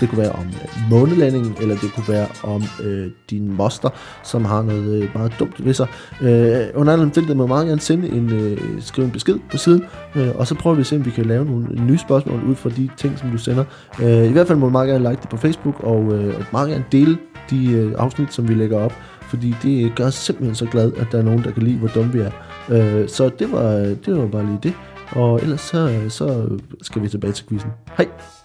[0.00, 3.88] det kunne være om øh, månelandingen, eller det kunne være om øh, din moster,
[4.24, 5.86] som har noget øh, meget dumt ved sig.
[6.22, 9.56] Øh, under alle omstændigheder må jeg meget gerne sende en, øh, skrive en besked på
[9.56, 9.84] siden,
[10.16, 12.54] øh, og så prøver vi at se, om vi kan lave nogle nye spørgsmål ud
[12.54, 13.64] fra de ting, som du sender.
[14.02, 16.70] Øh, I hvert fald må du meget gerne like det på Facebook, og øh, meget
[16.70, 17.18] gerne dele
[17.50, 21.06] de øh, afsnit, som vi lægger op, fordi det gør os simpelthen så glad, at
[21.12, 22.30] der er nogen, der kan lide, hvor dumme vi er.
[22.70, 24.74] Øh, så det var, øh, det var bare lige det.
[25.10, 27.70] Og ellers så, øh, så skal vi tilbage til quizzen.
[27.96, 28.37] Hej!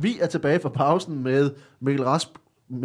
[0.00, 2.28] Vi er tilbage fra pausen med Mikkel Rasp.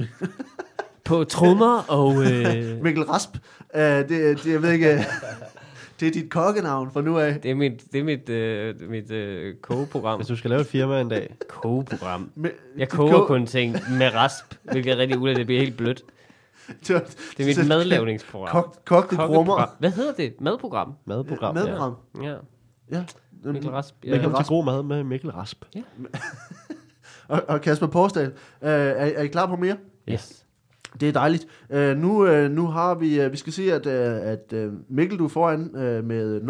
[1.06, 2.23] På trommer og...
[2.32, 3.38] Øh, Mikkel Rasp.
[3.75, 4.88] Uh, det, det, jeg ved ikke,
[5.99, 7.39] det er dit kokkenavn fra nu af.
[7.41, 10.19] det er mit, det er mit, øh, mit øh, kogeprogram.
[10.19, 12.32] Hvis du skal lave et firma en dag, Kogeprogram.
[12.36, 15.38] Med, Jeg koger ko- kun ting med rasp, hvilket er rigtig ulækkert.
[15.39, 16.01] Det bliver helt blødt.
[16.88, 17.03] Det, var,
[17.38, 18.47] Det er mit madlavningsprogram.
[18.51, 19.34] Kok, kogte Kokkeprogram.
[19.34, 19.76] krummer.
[19.80, 20.41] Hvad hedder det?
[20.41, 20.93] Madprogram?
[21.05, 21.55] madprogram.
[21.55, 21.93] Madprogram.
[22.24, 22.36] Ja.
[22.91, 23.03] Ja.
[23.43, 23.95] Mikkel Rasp.
[24.03, 24.11] Ja.
[24.11, 24.47] Velkommen Rasp.
[24.47, 25.66] til God Mad med Mikkel Rasp.
[27.28, 28.28] Og, og Kasper Porsdal.
[28.28, 29.78] Uh, er, er I klar på mere?
[30.09, 30.45] Yes.
[30.99, 31.47] Det er dejligt.
[31.69, 35.19] Uh, nu, uh, nu har vi, uh, vi skal sige, at, uh, at uh, Mikkel,
[35.19, 36.41] du er foran uh, med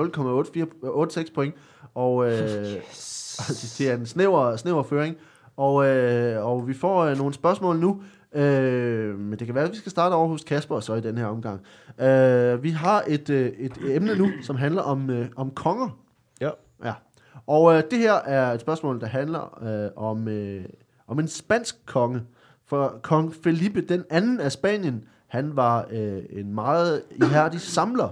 [1.28, 1.56] 0,86 point,
[1.96, 3.76] og uh, yes.
[3.78, 5.16] det er en snæver, snæver føring,
[5.58, 7.90] og, uh, og vi får uh, nogle spørgsmål nu,
[8.36, 8.42] uh,
[9.20, 11.26] men det kan være, at vi skal starte over hos Kasper så i den her
[11.26, 11.62] omgang.
[11.98, 16.05] Uh, vi har et, uh, et emne nu, som handler om, uh, om konger.
[17.48, 20.66] Og øh, det her er et spørgsmål, der handler øh, om, øh,
[21.08, 22.22] om en spansk konge.
[22.66, 28.10] For kong Felipe den anden af Spanien, han var øh, en meget ihærdig samler,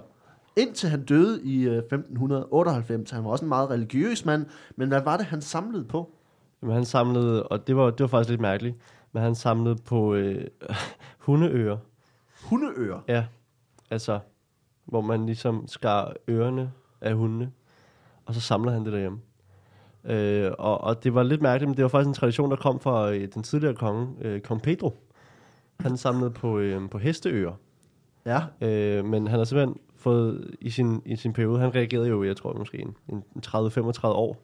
[0.56, 3.12] indtil han døde i øh, 1598.
[3.12, 6.12] Han var også en meget religiøs mand, men hvad var det, han samlede på?
[6.62, 8.76] Jamen, han samlede, og det var, det var faktisk lidt mærkeligt,
[9.12, 10.48] men han samlede på øh,
[11.26, 11.78] hundeører.
[12.44, 13.00] Hundeører.
[13.08, 13.26] Ja,
[13.90, 14.20] altså,
[14.86, 16.72] hvor man ligesom skar ørerne
[17.02, 17.52] af hundene,
[18.26, 19.20] og så samler han det derhjemme.
[20.06, 22.80] Øh, og, og det var lidt mærkeligt, men det var faktisk en tradition, der kom
[22.80, 24.98] fra øh, den tidligere konge, øh, kong Pedro.
[25.80, 27.54] Han samlede på, øh, på hesteører.
[28.26, 28.42] Ja.
[28.62, 32.38] Øh, men han har simpelthen fået i sin, i sin periode, han reagerede jo, jeg
[32.38, 34.44] tror måske en, en 30-35 år,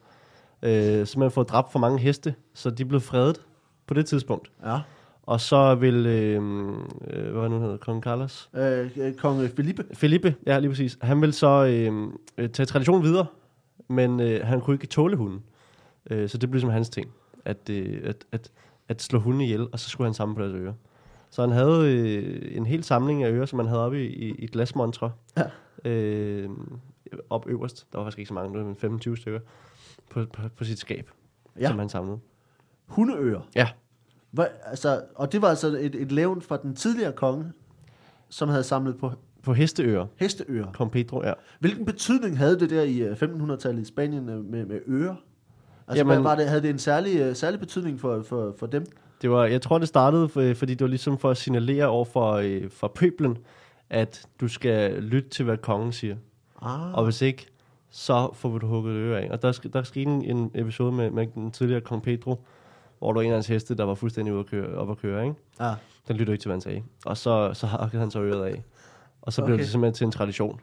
[0.64, 3.42] øh, simpelthen fået dræbt for mange heste, så de blev fredet
[3.88, 4.52] på det tidspunkt.
[4.66, 4.80] Ja.
[5.24, 6.42] Og så vil, øh,
[7.08, 8.50] øh, hvad nu hedder, kong Carlos?
[8.56, 9.86] Øh, øh, kong Felipe.
[9.94, 10.98] Felipe, ja lige præcis.
[11.02, 12.08] Han vil så øh,
[12.38, 13.26] øh, tage traditionen videre,
[13.88, 15.44] men øh, han kunne ikke tåle hunden.
[16.10, 17.12] Øh, så det blev ligesom hans ting,
[17.46, 18.52] at, øh, at, at,
[18.88, 20.74] at slå hunden ihjel, og så skulle han samle på deres ører.
[21.30, 24.36] Så han havde øh, en hel samling af ører, som han havde oppe i, i,
[24.36, 25.12] i glasmontre.
[25.38, 25.90] Ja.
[25.90, 26.50] Øh,
[27.30, 27.88] op øverst.
[27.92, 29.40] Der var faktisk ikke så mange, men 25 stykker
[30.10, 31.10] på, på, på sit skab,
[31.60, 31.68] Ja.
[31.68, 32.20] som han samlede.
[32.88, 33.42] Hundeører.
[33.56, 33.68] Ja.
[34.32, 37.52] Hvad, altså, og det var altså et, et levn fra den tidligere konge,
[38.30, 39.12] som havde samlet på
[39.44, 40.06] På hesteører.
[40.16, 40.72] hesteører.
[40.72, 41.34] Kong Pedro, ja.
[41.60, 45.16] Hvilken betydning havde det der i øh, 1500-tallet i Spanien øh, med, med ører?
[45.88, 48.86] Altså, Jamen- var det, havde det en særlig, øh, særlig betydning for, for, for dem?
[49.22, 52.06] Det var, jeg tror, det startede, for, fordi det var ligesom for at signalere over
[52.06, 53.38] for, øh, for pøblen,
[53.90, 56.16] at du skal lytte til, hvad kongen siger.
[56.62, 56.94] Ah.
[56.94, 57.48] Og hvis ikke,
[57.90, 59.30] så får du hugget øre af.
[59.32, 62.44] Og der, der skete en, en episode med, med den tidligere kong Pedro,
[63.00, 64.98] hvor der var en af hans heste, der var fuldstændig ude at køre, op at
[64.98, 65.24] køre.
[65.24, 65.36] Ikke?
[65.60, 65.74] Ja.
[66.08, 66.84] Den lyttede ikke til, hvad han sagde.
[67.06, 68.64] Og så, så hakkede han så øret af.
[69.22, 69.48] Og så okay.
[69.50, 70.60] blev det simpelthen til en tradition.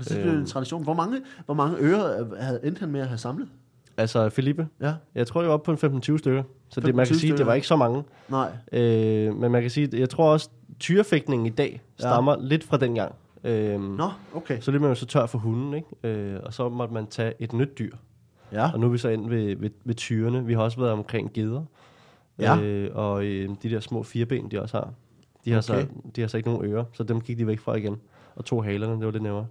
[0.00, 0.46] Så det blev en Øhm.
[0.46, 0.82] tradition.
[0.84, 3.48] Hvor mange, hvor mange ører havde endte han med at have samlet?
[3.96, 6.42] Altså, Felipe, Ja, jeg tror, det var oppe på en 15-20 stykker.
[6.68, 7.52] Så det, man 15-20 kan sige, det var stykker.
[7.54, 8.02] ikke så mange.
[8.28, 8.50] nej.
[8.72, 12.38] Øh, men man kan sige, jeg tror også, tyrefægtningen i dag stammer ja.
[12.40, 13.14] lidt fra dengang.
[13.44, 14.60] Øh, Nå, okay.
[14.60, 15.88] Så blev man jo så tør for hunden, ikke?
[16.18, 17.96] Øh, og så måtte man tage et nyt dyr.
[18.52, 18.72] Ja.
[18.72, 20.44] Og nu er vi så ind ved, ved, ved tyrene.
[20.46, 21.62] Vi har også været omkring geder.
[22.38, 22.60] Ja.
[22.60, 24.92] Øh, og øh, de der små fireben, de også har.
[25.44, 25.82] De har, Okay.
[25.82, 25.86] så,
[26.16, 27.96] de har så ikke nogen ører, så dem gik de væk fra igen.
[28.36, 29.46] Og to halerne, det var lidt nemmere.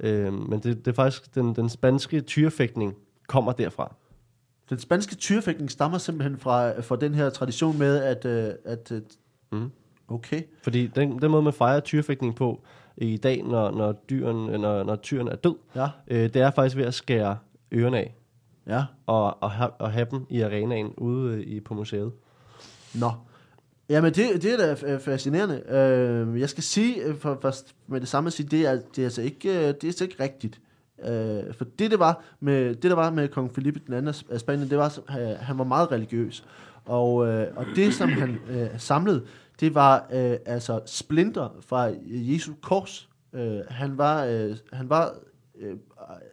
[0.00, 2.94] Øh, men det, det er faktisk, den, den spanske tyrefægtning
[3.28, 3.94] kommer derfra.
[4.70, 8.24] Den spanske tyrefægtning stammer simpelthen fra, fra den her tradition med, at...
[8.24, 9.02] øh, at øh,
[9.52, 9.70] Mm.
[10.08, 10.42] okay.
[10.62, 12.62] Fordi den, den måde, man fejrer tyrefægtning på
[12.96, 15.88] i dag, når, når, dyren, når, når tyren er død, Ja.
[16.08, 17.38] øh, det er faktisk ved at skære
[17.72, 18.14] ørerne af.
[18.66, 18.84] Ja.
[19.06, 22.12] Og, og, have, og have dem i arenaen ude øh, i, på museet.
[22.94, 23.10] Nå.
[23.88, 25.62] Jamen, det, det er da fascinerende.
[25.68, 27.52] Øh, jeg skal sige, øh, for, for,
[27.86, 30.04] med det samme at sige, det er, det er altså ikke, øh, det er altså
[30.04, 30.60] ikke rigtigt.
[31.04, 34.40] Øh, for det, det var med, det, der var med kong Felipe den anden af
[34.40, 36.44] Spanien, det var, at øh, han var meget religiøs.
[36.84, 39.24] Og, øh, og det, som han øh, samlede,
[39.60, 43.08] det var øh, altså splinter fra Jesu kors.
[43.34, 45.14] Øh, han var, øh, han var
[45.60, 45.76] øh,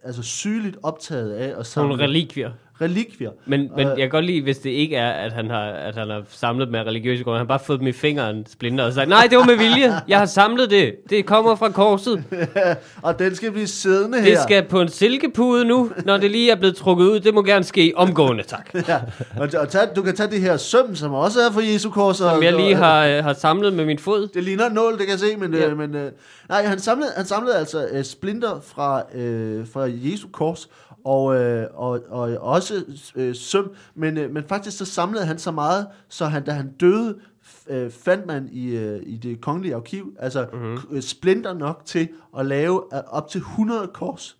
[0.03, 2.51] altså sygeligt optaget af at Nogle relikvier
[2.81, 3.29] relikvier.
[3.45, 3.91] Men, men Øh.
[3.91, 6.69] jeg kan godt lide, hvis det ikke er, at han har, at han har samlet
[6.69, 7.37] med religiøse grunde.
[7.37, 10.01] Han har bare fået dem i fingeren, splinter, og sagt, nej, det var med vilje.
[10.07, 10.95] Jeg har samlet det.
[11.09, 12.23] Det kommer fra korset.
[13.01, 14.29] og den skal blive siddende her.
[14.29, 17.19] Det skal på en silkepude nu, når det lige er blevet trukket ud.
[17.19, 18.69] Det må gerne ske omgående, tak.
[18.87, 18.97] ja.
[19.37, 22.21] og, og tag, du kan tage det her søm, som også er fra Jesu kors.
[22.21, 24.27] og- Som jeg lige og- har, øh, har samlet med min fod.
[24.27, 25.67] Det ligner en nål, det kan jeg se, men, Ja.
[25.67, 25.73] ja.
[25.75, 26.11] men øh,
[26.49, 30.67] nej, han samlede, han samlede altså øh, splinter fra, øh, fra Jesu kors,
[31.05, 32.83] og, øh, og, og også
[33.15, 36.71] øh, søm, men, øh, men faktisk så samlede han så meget, så han, da han
[36.79, 37.17] døde,
[37.69, 40.61] øh, fandt man i, øh, i det kongelige arkiv, altså Mhm.
[40.61, 41.01] mm-hmm.
[41.01, 44.37] splinter nok til at lave øh, op til 100 kors.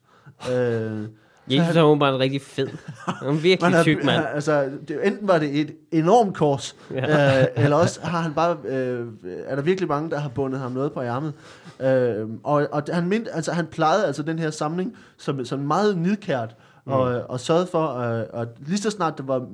[0.52, 1.02] Øh,
[1.50, 2.68] Jesus er åbenbart en rigtig fed.
[3.06, 4.26] Han er virkelig man tyk mand.
[4.34, 7.42] Altså, det, enten var det et enormt kors, Ja.
[7.42, 9.08] øh, eller også har han bare, øh,
[9.46, 11.34] er der virkelig mange, der har bundet ham noget på ærmet.
[11.82, 15.98] Øh, og, og han, mind, altså, han plejede altså den her samling som, som meget
[15.98, 17.22] nidkært, og, Mm.
[17.30, 19.46] og sørgede for, øh, at lige så snart der var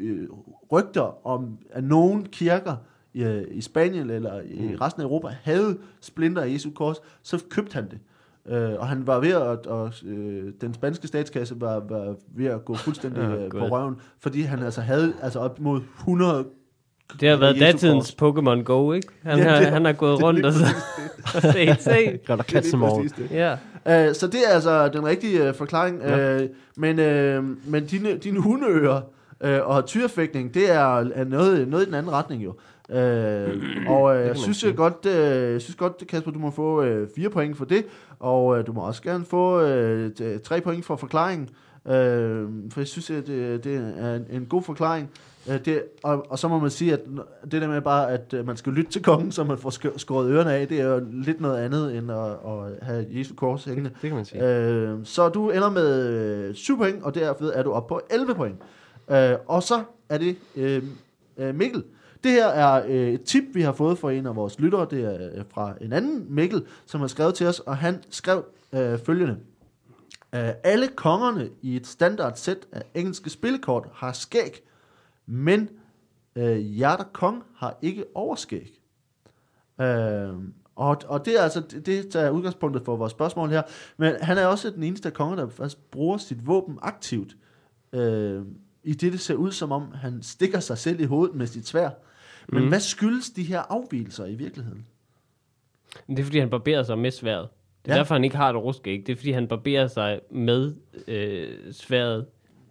[0.00, 0.28] øh,
[0.72, 2.76] rygter om, at nogen kirker
[3.14, 4.74] i, øh, i Spanien eller i Mm.
[4.80, 7.98] resten af Europa havde splinter af Jesu kors, så købte han det.
[8.50, 12.64] Øh, og han var ved at, og, øh, den spanske statskasse var, var ved at
[12.64, 13.72] gå fuldstændig øh, på godt.
[13.72, 16.44] røven, fordi han altså havde altså op mod 100
[17.20, 19.08] Det har været datidens Pokémon Go, ikke?
[19.22, 20.64] Han, Ja, har, det- han har gået rundt og så
[21.34, 21.90] og set, se.
[21.90, 23.08] Gør der Det er lige katsemorgen.
[23.08, 23.36] præcis det.
[23.36, 23.52] Ja.
[24.08, 26.00] Øh, så det er altså den rigtige uh, forklaring.
[26.02, 26.36] Ja.
[26.36, 29.00] Uh, men øh, men dine, dine hundeører
[29.44, 32.54] uh, og tyrefægtning, det er, er noget, noget i den anden retning jo.
[32.94, 36.82] Uh, og uh, jeg synes jeg godt, uh, jeg synes godt, Kasper, du må få
[36.82, 37.84] uh, fire point for det,
[38.18, 40.10] og uh, du må også gerne få uh,
[40.44, 41.48] tre point for forklaringen.
[41.84, 41.92] Uh,
[42.70, 45.10] for jeg synes, at det, det er en, en god forklaring.
[45.46, 47.00] Uh, det, og, og så må man sige, at
[47.52, 49.98] det der med bare, at uh, man skal lytte til kongen, så man får sk-
[49.98, 53.64] skåret ørerne af, det er jo lidt noget andet, end at, at have Jesu kors
[53.64, 53.90] hængende.
[53.90, 54.46] Det kan man sige.
[54.48, 56.06] Øh, så du ender med
[56.48, 58.56] øh, 7 point, og derved er du oppe på 11 point.
[59.10, 60.82] Øh, og så er det øh,
[61.38, 61.82] øh, Mikkel.
[62.24, 64.86] Det her er øh, et tip, vi har fået fra en af vores lyttere.
[64.90, 68.44] Det er øh, fra en anden Mikkel, som har skrevet til os, og han skrev
[68.72, 69.36] øh, følgende.
[70.34, 74.62] Øh, alle kongerne i et standard sæt af engelske spillekort har skæg,
[75.26, 75.68] men
[76.36, 78.80] øh, Hjerter Kong har ikke overskæg.
[79.80, 80.34] Øh,
[80.76, 83.62] og, og det er altså det, det der er udgangspunktet for vores spørgsmål her.
[83.96, 87.36] Men han er også den eneste af konger, der faktisk bruger sit våben aktivt.
[87.92, 88.42] Øh,
[88.82, 91.66] I det, det ser ud som om, han stikker sig selv i hovedet med sit
[91.66, 91.90] svær.
[92.48, 92.68] Men Mhm.
[92.68, 94.86] hvad skyldes de her afvielser i virkeligheden?
[96.08, 97.48] Det er, fordi han barberer sig med sværet.
[97.84, 97.98] Det er Ja.
[97.98, 99.06] derfor, han ikke har et ruskæg.
[99.06, 100.74] Det er, fordi han barberer sig med
[101.08, 102.26] øh, sværet.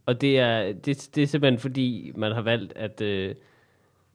[0.05, 3.35] Og det er, det, det er simpelthen, fordi man har valgt at, øh, at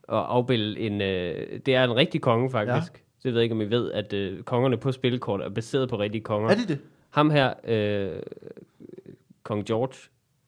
[0.09, 1.01] afbilde en...
[1.01, 2.93] Øh, det er en rigtig konge, faktisk.
[2.93, 2.99] Ja.
[3.25, 6.23] Jeg ved ikke, om I ved, at øh, kongerne på spilkort er baseret på rigtige
[6.23, 6.51] konger.
[6.51, 6.79] Er de det?
[7.11, 8.23] Ham her, øh,
[9.43, 9.95] kong George,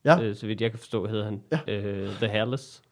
[0.04, 0.22] Ja.
[0.22, 1.72] øh, så vidt jeg kan forstå, hedder han, ja.
[1.74, 2.82] øh, The Hairless.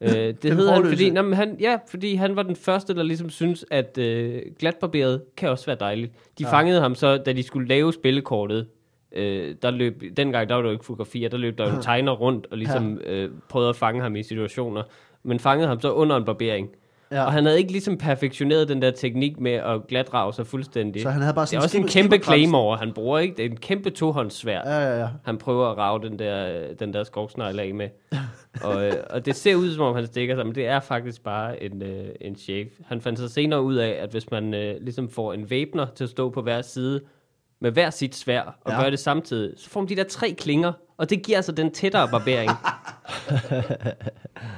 [0.00, 3.02] Øh, det Den hedder han, fordi, men han, ja, fordi han var den første, der
[3.02, 6.12] ligesom synes, at øh, glatbarberet kan også være dejligt.
[6.12, 6.48] De Ja.
[6.48, 6.52] ja.
[6.54, 8.66] fangede ham så, da de skulle lave spillekortet.
[9.12, 12.12] Øh, der løb, dengang der var der jo ikke fotografier, der løb der jo tegner
[12.12, 14.82] rundt og ligesom øh, prøvede at fange ham i situationer.
[15.22, 16.68] Men fangede ham så under en barbering.
[17.10, 17.24] Ja.
[17.24, 21.02] Og han havde ikke ligesom perfektioneret den der teknik med at glatrage sig fuldstændig.
[21.02, 23.36] Så han havde bare det sådan er også en kæmpe claymore, han bruger, ikke?
[23.36, 24.60] Det er en kæmpe tohåndssvær.
[24.64, 25.08] Ja, ja, ja.
[25.24, 27.88] Han prøver at rave den der, den der skovsnegle af med.
[28.64, 31.24] og, øh, og det ser ud, som om han stikker sig, men det er faktisk
[31.24, 32.66] bare en, øh, en shave.
[32.86, 36.04] Han fandt sig senere ud af, at hvis man øh, ligesom får en væbner til
[36.04, 37.00] at stå på hver side,
[37.60, 38.82] med hver sit svær, og ja.
[38.82, 41.70] gør det samtidig, så får man de der tre klinger, og det giver altså den
[41.70, 42.50] tættere barbering.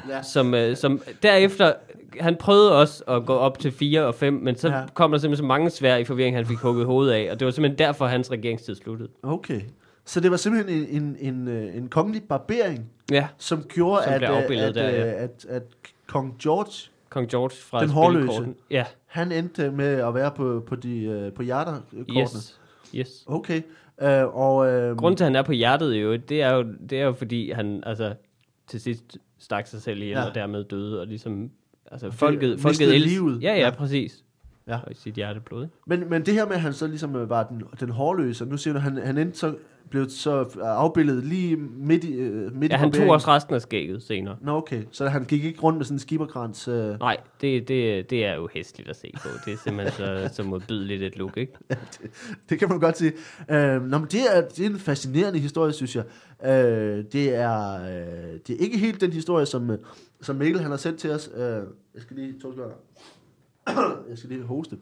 [0.09, 0.23] Ja.
[0.33, 1.73] som, øh, som derefter,
[2.21, 4.83] han prøvede også at gå op til 4 og 5, men så Ja.
[4.95, 7.45] kom der simpelthen så mange svær i forvirring, han fik hugget hovedet af, og det
[7.47, 9.09] var simpelthen derfor, hans regeringstid sluttede.
[9.23, 9.61] Okay.
[10.05, 14.13] Så det var simpelthen en, en, en, øh, en kongelig barbering, Ja, som gjorde, Som
[14.13, 15.07] at, øh, at, der, ja.
[15.17, 15.63] øh, at, at
[16.07, 18.47] kong George, Kong George fra Den hårløse.
[18.71, 22.21] Ja, han endte med at være på, på, de, på hjerterkortene.
[22.21, 22.61] yes.
[22.95, 23.25] yes.
[23.27, 23.63] Okay.
[24.03, 27.01] Øh, og, øh, Grunden til, at han er på hjertet jo, det er jo, det
[27.01, 28.15] er jo fordi, han altså,
[28.67, 30.25] til sidst stak sig selv ihjel, ja.
[30.29, 31.51] og dermed døde, og ligesom,
[31.93, 33.09] altså det folket, folket elsker.
[33.11, 33.43] livet.
[33.43, 33.61] Ja, Ja.
[33.61, 34.25] ja, præcis.
[34.69, 34.75] Ja.
[34.87, 35.75] Og i sit hjerteblod, ikke?
[35.87, 38.49] Men, men det her med, at han så ligesom øh, var den, den hårløse, og
[38.49, 39.55] nu siger du, han, han endte så,
[39.91, 43.63] blev så afbildet lige midt i, øh, midt Ja, i han tog også resten af
[43.63, 44.37] skægget senere.
[44.41, 44.83] Nå, okay.
[44.91, 46.69] Så han gik ikke rundt med sådan en skiberkrans.
[46.69, 46.99] Øh.
[47.01, 49.29] Nej, det, det, det er jo hæsligt at se på.
[49.45, 51.53] Det er simpelthen så, så modbydeligt et look, ikke?
[52.49, 53.13] Det kan man godt sige.
[53.51, 56.05] Øh, nå, men det er, det er en fascinerende historie, synes jeg.
[56.45, 59.79] Øh, det, er, øh, det er ikke helt den historie, som, øh,
[60.21, 61.31] som Mikkel han har sendt til os.
[61.35, 61.41] Øh,
[61.95, 62.41] jeg skal lige...
[62.41, 62.77] To sekunder.
[64.11, 64.79] jeg skal lige hoste.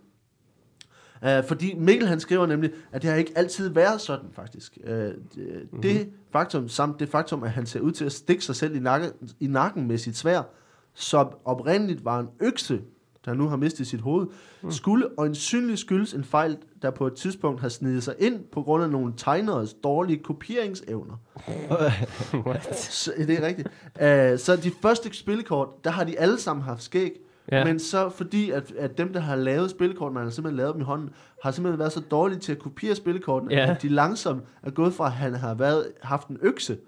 [1.22, 4.78] Uh, fordi Mikkel han skriver nemlig, at det har ikke altid været sådan faktisk.
[4.84, 5.82] Uh, det, mm-hmm.
[5.82, 8.78] det faktum, samt det faktum, at han ser ud til at stikke sig selv i
[8.78, 9.11] nakken,
[9.41, 10.43] i nakken med sit svær,
[10.95, 12.82] som oprindeligt var en økse,
[13.27, 14.27] der nu har mistet sit hoved,
[14.62, 14.70] mm.
[14.70, 18.85] skulle øjensynligt skyldes en fejl, der på et tidspunkt har snedet sig ind på grund
[18.85, 21.14] af nogle tegneres dårlige kopieringsevner.
[22.72, 23.68] så, det er rigtigt.
[23.95, 27.12] Uh, så de første spillekort, der har de alle sammen haft skæg,
[27.53, 27.64] ja.
[27.64, 30.85] Men så fordi, at, at dem, der har lavet spillekortene, har simpelthen lavet dem i
[30.85, 31.11] hånden,
[31.43, 33.55] har simpelthen været så dårlige til at kopiere spillekortene.
[33.55, 33.70] Ja.
[33.70, 36.79] at de langsomt er gået fra, at han har været, haft en økse,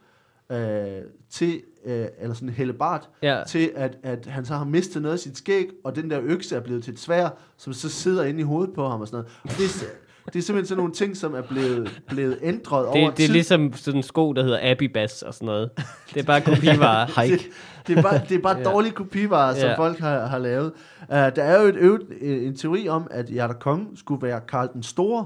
[0.52, 3.42] øh, til, øh, eller sådan hellebart, Ja.
[3.48, 6.56] til at, at han så har mistet noget af sit skæg, og den der økse
[6.56, 9.16] er blevet til et svær, som så sidder inde i hovedet på ham og sådan
[9.16, 9.38] noget.
[9.44, 12.94] Og det, er, det er simpelthen sådan nogle ting, som er blevet, blevet ændret over
[13.08, 13.32] Det, det er tid.
[13.32, 15.70] ligesom sådan en sko, der hedder Abibas og sådan noget.
[16.14, 17.06] Det er bare kopivarer.
[17.28, 17.40] det,
[17.86, 18.64] det er bare, det er bare Ja.
[18.64, 19.76] dårlige kopivarer, som Ja.
[19.78, 20.72] folk har, har lavet.
[21.02, 24.40] Uh, der er jo et øvrigt, øh, en teori om, at Hjerter Kong skulle være
[24.48, 25.24] Karl den Store,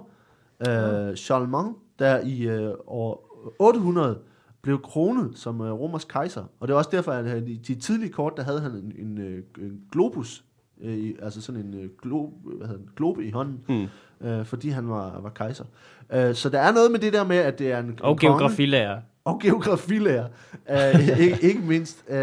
[0.60, 4.18] uh, Charlemagne, der i uh, år 800
[4.62, 6.44] blev kronet som uh, romersk kejser.
[6.60, 8.92] Og det er også derfor, at han, i de tidlige kort, der havde han en,
[9.06, 10.44] en, øh, en globus,
[10.82, 14.26] øh, altså sådan en øh, glo, hvad hedder den, globe i hånden, Mm.
[14.28, 15.64] øh, fordi han var, var kejser.
[16.12, 17.98] Øh, så der er noget med det der med, at det er en, en Og
[18.18, 18.20] konge.
[18.20, 19.00] geografilærer.
[19.24, 20.26] og geografilærer,
[20.70, 22.04] uh, ikke, ikke mindst.
[22.08, 22.14] Uh,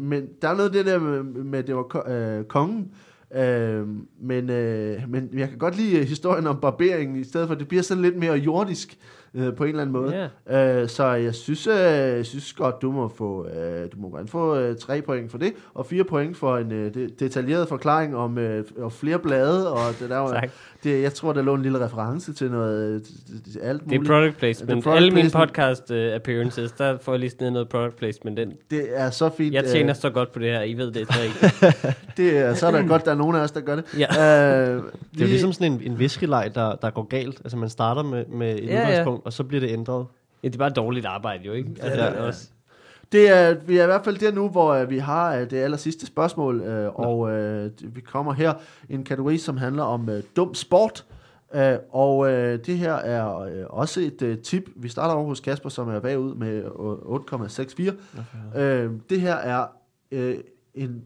[0.00, 2.92] men der er noget det der med, med det var ko- uh, kongen,
[3.30, 3.88] uh,
[4.26, 7.82] men, uh, men jeg kan godt lide historien om barberingen, i stedet for, det bliver
[7.82, 8.98] sådan lidt mere jordisk
[9.34, 10.28] uh, på en eller anden måde.
[10.48, 10.82] Ja.
[10.82, 13.52] Uh, så jeg synes, uh, jeg synes godt, du må få, uh,
[13.92, 17.08] du må gerne få uh, tre point for det, og fire point for en de-
[17.18, 20.40] detaljeret forklaring om uh, og flere blade, og det der.
[20.84, 23.00] Det, jeg tror, der lå en lille reference til noget, øh,
[23.62, 24.06] alt Det er muligt.
[24.10, 24.84] product Det er placement.
[24.84, 28.36] product Alle mine podcast uh, appearances, der får jeg lige sådan noget product placement.
[28.36, 28.52] Den.
[28.70, 29.54] Det er så fint.
[29.54, 31.36] Jeg tjener så godt på det her, I ved det så ikke.
[32.16, 33.84] det er, så er der godt, der er nogen af os, der gør det.
[33.98, 34.06] Ja.
[34.08, 34.16] Uh,
[34.76, 34.84] Det
[35.16, 37.40] er jo ligesom sådan en, en viskeleg, der, der går galt.
[37.44, 38.88] Altså man starter med, med et Ja, ja, ja.
[38.88, 40.06] udgangspunkt, og så bliver det ændret.
[40.42, 41.70] Ja, det er bare dårligt arbejde jo, ikke?
[41.82, 42.26] Altså, ja, ja.
[42.26, 42.48] Også.
[43.12, 45.56] Det er, vi er i hvert fald der nu, hvor øh, vi har øh, det
[45.56, 48.54] aller sidste spørgsmål, øh, og øh, vi kommer her
[48.88, 51.06] en kategori, som handler om øh, dum sport.
[51.54, 54.70] Øh, og øh, det her er øh, også et øh, tip.
[54.76, 57.94] Vi starter over hos Kasper, som er bagud med øh,
[58.54, 58.60] 8,64.
[58.60, 59.66] Øh, det her er
[60.12, 60.36] øh,
[60.74, 61.04] en,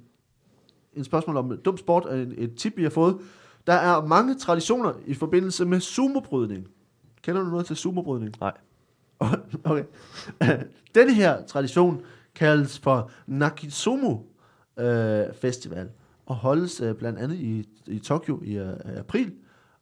[0.95, 3.19] en spørgsmål om dum sport, og en, et tip, vi har fået.
[3.67, 6.67] Der er mange traditioner i forbindelse med sumobrydning.
[7.23, 8.35] Kender du noget til sumobrydning?
[8.41, 8.53] Nej.
[9.65, 9.85] Okay.
[10.95, 12.03] Denne her tradition
[12.35, 14.21] kaldes for Nakitsumu
[14.79, 15.91] øh, Festival
[16.27, 19.33] og holdes øh, blandt andet i, i Tokyo i øh, april.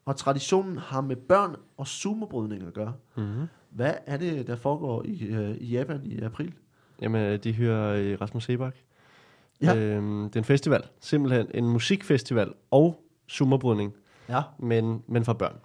[0.04, 2.92] Og traditionen har med børn og sumobrydning at gøre.
[3.16, 3.46] Mm-hmm.
[3.70, 6.52] Hvad er det, der foregår i, øh, i Japan i april?
[7.02, 8.76] Jamen, de hører øh, Rasmus Sebak.
[9.62, 9.76] Ja.
[9.76, 10.82] Øhm, det er en festival.
[11.00, 13.92] Simpelthen en musikfestival og sumobrydning,
[14.28, 14.42] Ja.
[14.58, 15.56] men, men for børn.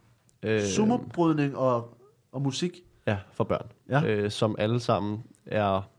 [0.44, 1.98] Øh, Sumobrydning og,
[2.32, 2.84] og musik.
[3.08, 3.66] Ja, for børn.
[3.90, 4.04] Ja.
[4.06, 5.90] Øh, som alle sammen er,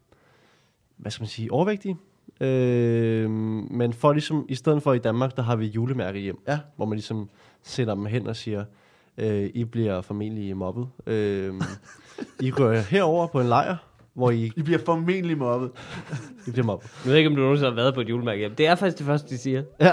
[0.97, 1.97] hvad skal man sige, overvægtige.
[2.41, 3.31] Øh,
[3.71, 6.59] men for ligesom, i stedet for i Danmark, der har vi julemærke hjem, Ja.
[6.77, 7.31] hvor man ligesom
[7.63, 8.65] sætter dem hen og siger,
[9.19, 10.89] øh, I bliver formentlig mobbet.
[11.07, 11.55] Øh,
[12.41, 13.77] I går herover på en lejr,
[14.17, 15.71] hvor I, I bliver formentlig mobbet.
[16.47, 16.91] I bliver mobbet.
[17.05, 18.55] Jeg ved ikke, om du nogensinde har været på et julemærke hjem.
[18.55, 19.63] Det er faktisk det første, de siger.
[19.81, 19.93] Ja,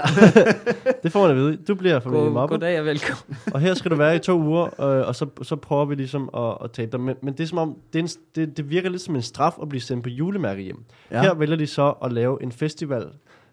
[1.02, 1.56] det får man at vide.
[1.56, 2.60] Du bliver formentlig God, mobbet.
[2.60, 3.36] goddag og velkommen.
[3.54, 6.30] Og her skal du være i to uger, øh, og så, så prøver vi ligesom
[6.36, 7.00] at, at tabe dig.
[7.00, 9.22] Men, men det er som om, det, er en, det, det virker lidt som en
[9.22, 10.84] straf at blive sendt på julemærke hjem.
[11.10, 11.22] Ja.
[11.22, 13.06] Her vælger de så at lave en festival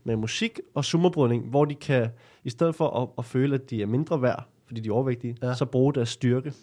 [0.03, 2.09] med musik og sumobrydning, hvor de kan,
[2.43, 5.38] i stedet for at, at føle, at de er mindre værd, fordi de er overvægtige,
[5.43, 5.53] ja.
[5.53, 6.53] så bruge deres styrke.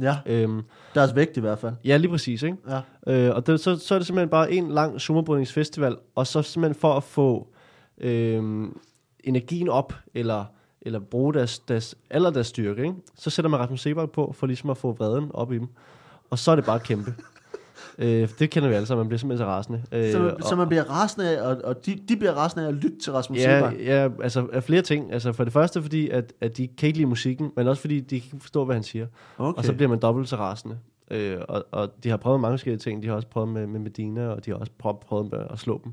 [0.00, 0.62] Ja, Øhm,
[0.94, 1.74] deres vægt i hvert fald.
[1.84, 2.56] ja, lige præcis, ikke?
[2.68, 2.80] Ja.
[3.28, 6.80] Øh, og det, så, så er det simpelthen bare en lang sumobrydningsfestival, og så simpelthen
[6.80, 7.48] for at få
[7.98, 8.68] øh,
[9.24, 10.44] energien op, eller,
[10.82, 12.94] eller bruge deres, deres, eller deres styrke, ikke?
[13.16, 15.68] så sætter man Rasmus Sebak på, for ligesom at få vreden op i dem.
[16.30, 17.14] Og så er det bare kæmpe.
[17.98, 19.82] Øh, det kender vi alle sammen, man bliver simpelthen så rasende.
[19.92, 22.64] Øh, Så, man, og- så man bliver rasende af, og, og de, de bliver rasende
[22.64, 23.74] af at lytte til Rasmus Ja, Sebak.
[23.80, 25.12] ja, altså af flere ting.
[25.12, 28.00] Altså for det første fordi, at, at de kan ikke lide musikken, men også fordi,
[28.00, 29.06] de kan ikke forstå, hvad han siger.
[29.38, 29.58] Okay.
[29.58, 30.78] Og så bliver man dobbelt så rasende.
[31.10, 33.02] Øh, og, og de har prøvet mange forskellige ting.
[33.02, 35.58] De har også prøvet med, med Medina, og de har også prøvet, prøvet med at
[35.58, 35.92] slå dem.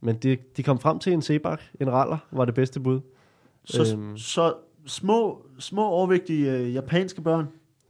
[0.00, 3.00] Men de, de kom frem til en Sebak, en raller, var det bedste bud.
[3.64, 4.16] Så, Øhm.
[4.16, 4.54] så
[4.86, 7.46] små, små overvægtige øh, japanske børn.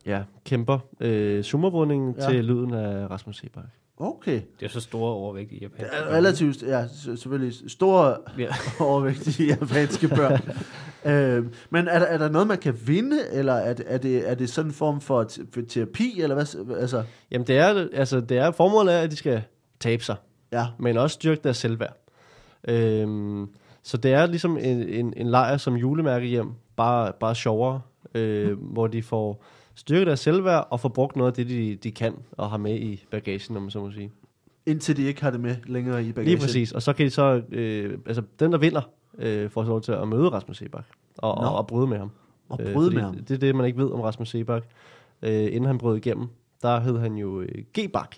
[0.07, 2.31] Ja, kæmper øh, sumobrydningen Ja.
[2.31, 3.65] til lyden af Rasmus Sebak.
[3.97, 4.41] Okay.
[4.61, 5.81] Det er så store overvægt i Japan.
[5.81, 8.47] Det er relativt, ja, selvfølgelig store Ja.
[8.87, 10.41] overvægtige japanske børn.
[11.13, 14.31] øh, men er der, er der noget, man kan vinde, eller er det, er det,
[14.31, 16.77] er det sådan en form for, t- for terapi, eller hvad?
[16.81, 19.43] Altså, Jamen det er, altså, det er formålet er, at de skal
[19.81, 20.17] tabe sig.
[20.53, 20.67] ja.
[20.79, 21.97] men også styrke deres selvværd.
[22.69, 23.47] Øhm,
[23.83, 27.81] så det er ligesom en, en, en lejr som julemærke hjem, bare, bare sjovere,
[28.15, 29.45] øh, hvor de får
[29.75, 32.75] styrket deres selvværd og får brugt noget af det, de, de kan og har med
[32.81, 34.11] i bagagen, om man så må sige.
[34.67, 36.29] Indtil de ikke har det med længere i bagagen.
[36.29, 36.73] Lige præcis.
[36.73, 38.83] Og så kan de så, øh, altså den der vinder,
[39.19, 40.85] øh, får så lov til at møde Rasmus Sebak
[41.19, 42.11] og, og, og bryde med ham.
[42.49, 43.15] Og Øh, bryde fordi med ham.
[43.15, 44.65] Det er det, man ikke ved om Rasmus Sebak.
[45.23, 46.29] Øh, inden han brød igennem,
[46.63, 48.17] der hed han jo øh, G-Bak.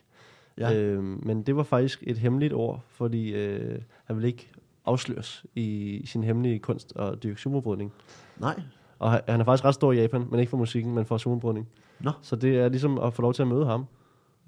[0.59, 0.75] Ja.
[0.75, 4.51] Øh, men det var faktisk et hemmeligt ord, fordi øh, han ville ikke
[4.85, 5.63] afsløres i,
[5.97, 7.93] i sin hemmelige kunst og dyrke sumobrydning.
[8.39, 8.61] Nej.
[8.99, 11.19] Og han, han er faktisk ret stor i Japan, men ikke for musikken, men for
[11.19, 11.69] sumobrydning.
[12.01, 12.11] Nå.
[12.23, 13.87] Så det er ligesom at få lov til at møde ham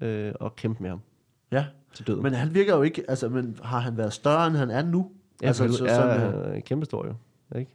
[0.01, 0.99] øh, og kæmpe med ham
[1.51, 2.23] Ja, til døden.
[2.23, 5.11] men han virker jo ikke, altså, men har han været større, end han er nu?
[5.41, 7.13] ja, altså, så, ja, sådan, han øh, er kæmpe stor jo.
[7.59, 7.71] Ikke?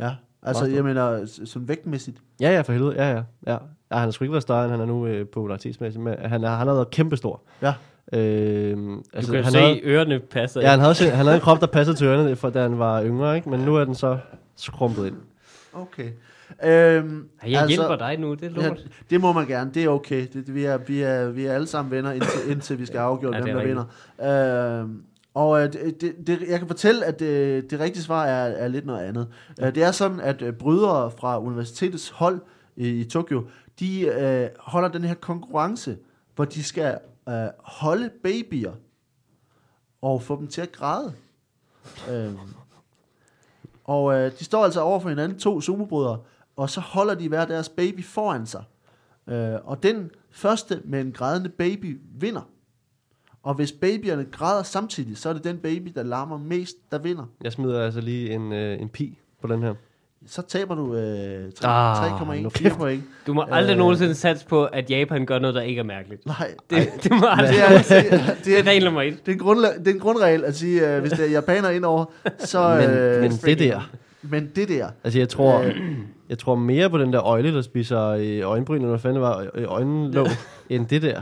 [0.00, 0.14] ja.
[0.42, 2.18] Altså, jeg mener, sådan vægtmæssigt.
[2.40, 2.94] Ja, ja, for helvede.
[2.94, 3.22] Ja, ja.
[3.46, 3.52] ja.
[3.52, 6.44] ja han har sgu ikke været større, end han er nu øh, popularitetsmæssigt, men han,
[6.44, 7.42] er, han har været kæmpe stor.
[7.62, 7.74] Ja.
[8.12, 10.60] Øh, Du altså, kan han se, havde, ørerne passer.
[10.60, 12.78] ja, han havde, også- han havde en krop, der passede til ørerne, for, da han
[12.78, 13.50] var yngre, ikke?
[13.50, 14.18] men nu er den så
[14.56, 15.16] skrumpet ind.
[15.72, 16.10] Okay.
[16.64, 18.86] Øhm, Ja, jeg hjælper dig nu, det er Ja, lort.
[19.10, 20.20] det må man gerne, det er okay.
[20.32, 22.98] Det, det, vi, er, vi, er, vi er alle sammen venner, indtil, indtil vi skal
[22.98, 23.66] afgjøre, Ja, hvem der er
[24.20, 24.80] vinder.
[24.82, 25.02] Øhm,
[25.34, 28.86] og øh, det, det, jeg kan fortælle, at det, det rigtige svar er, er lidt
[28.86, 29.28] noget andet.
[29.58, 29.70] Ja.
[29.70, 32.40] Det er sådan, at øh, brydere fra universitetets hold
[32.76, 33.46] i, i Tokyo,
[33.80, 35.96] de øh, holder den her konkurrence,
[36.36, 36.98] hvor de skal
[37.28, 38.72] øh, holde babyer
[40.02, 41.12] og få dem til at græde.
[42.10, 42.32] Øh,
[43.88, 46.18] og øh, de står altså over for hinanden, to sumobrødre,
[46.56, 48.64] og så holder de hver deres baby foran sig.
[49.26, 52.48] Øh, og den første med en grædende baby vinder.
[53.42, 57.24] Og hvis babyerne græder samtidig, så er det den baby, der larmer mest, der vinder.
[57.44, 59.74] Jeg smider altså lige en, øh, en pi på den her.
[60.30, 63.02] Så taber du øh, Ah, 3,1 nu 4 point.
[63.26, 63.78] Du må aldrig Øh.
[63.78, 66.26] nogensinde satse på, at Japan gør noget, der ikke er mærkeligt.
[66.26, 67.48] Nej, Det, det må aldrig.
[67.48, 69.26] det er, det er, det er, regel nummer et.
[69.26, 71.70] det er, en, grundla- det er en grundregel at sige, øh, hvis det er japaner
[71.70, 72.04] indover,
[72.38, 72.68] så...
[72.80, 73.90] Men, øh, men det der,
[74.22, 75.74] men det der, altså jeg tror, Øh.
[76.28, 79.22] jeg tror mere på den der øjle, der spiser øh, øjenbryn, eller hvad fanden det
[79.22, 80.26] var, øh, øjenlåg,
[80.70, 81.20] end det der.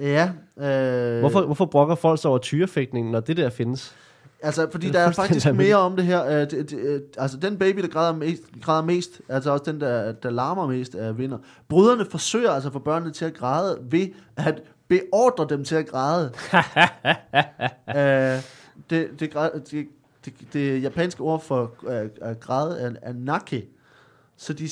[0.00, 0.30] ja...
[0.60, 3.94] Øh, Hvorfor, hvorfor brokker folk sig over tyrefægtning, når det der findes?
[4.42, 6.24] Altså, fordi der er faktisk mere om det her.
[6.26, 9.80] Øh, det, det, øh, altså, den baby, der græder mest, græder mest, altså også den,
[9.80, 11.38] der, der larmer mest, er vinder.
[11.68, 16.24] Brødrene forsøger altså få børnene til at græde ved at beordre dem til at græde.
[17.96, 18.42] øh,
[18.90, 19.32] det, det,
[19.70, 19.88] det,
[20.24, 23.68] det, det japanske ord for øh, at græde er, er nake.
[24.36, 24.68] Så de...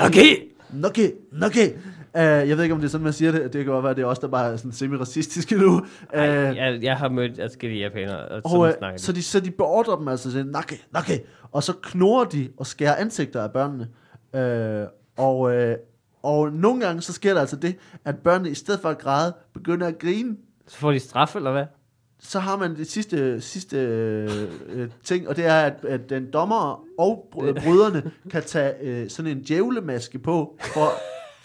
[0.00, 0.36] Okay.
[0.74, 1.78] Nake, nake.
[2.14, 3.42] Uh, jeg ved ikke, om det er sådan, man siger det.
[3.42, 5.72] Det kan godt være, det er også der bare er sådan semi-racistisk nu.
[5.76, 9.50] Uh, Jeg, jeg har mødt adskillige japanere, og og, øh, snakker så, de, så de
[9.50, 13.88] beordrer dem altså til nakke, nakke, og så knurrer de og skærer ansigter af børnene.
[14.34, 15.76] Øh, og, øh,
[16.22, 19.34] og nogle gange så sker der altså det, at børnene i stedet for at græde,
[19.54, 20.36] begynder at grine.
[20.68, 21.64] Så får de straf, eller hvad?
[22.22, 26.84] Så har man det sidste, sidste øh, ting, og det er, at, at den dommer
[26.98, 30.92] og br- brødrene kan tage øh, sådan en djævlemaske på for,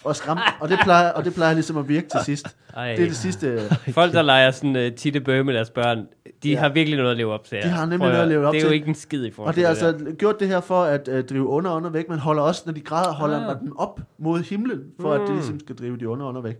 [0.06, 2.48] for at skræmme, og det, plejer, og det plejer ligesom at virke til sidst.
[2.78, 2.96] Ej.
[2.96, 3.48] Det er det sidste.
[3.48, 6.06] øh, Folk, der leger sådan uh, titte bøge med deres børn,
[6.44, 6.60] de Ja.
[6.60, 7.58] har virkelig noget at leve op til.
[7.64, 8.76] De har nemlig Prøv noget at leve op Det er jo til.
[8.76, 11.08] ikke en skid i forhold Og det er til altså gjort det her for at
[11.08, 12.10] uh, drive under og under væk.
[12.10, 13.48] Man holder også, når de græder, holder Ah.
[13.48, 15.36] man dem op mod himlen, for at det Mm.
[15.36, 16.56] ligesom skal drive de under og under væk.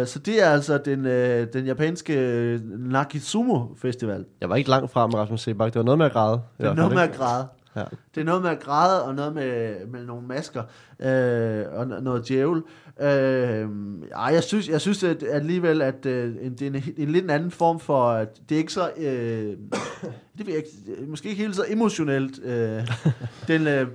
[0.00, 4.24] Uh, så det er altså den, uh, den japanske Nakisumo Festival.
[4.40, 5.72] Jeg var ikke langt fra med Rasmus Sebak.
[5.72, 6.32] Det var noget med at græde.
[6.32, 7.46] Det hvert noget med at græde.
[7.76, 7.84] Ja.
[8.14, 10.62] Det er noget med at græde, og noget med, med nogle masker,
[11.00, 12.62] øh, og noget djævel.
[13.00, 13.68] Øh,
[14.14, 17.50] ej, jeg synes, jeg synes at alligevel, at øh, det er en, en lidt anden
[17.50, 19.56] form for, at det er ikke så, øh,
[20.38, 20.62] det er jeg
[21.08, 22.88] måske ikke helt så emotionelt, øh,
[23.48, 23.86] den øh,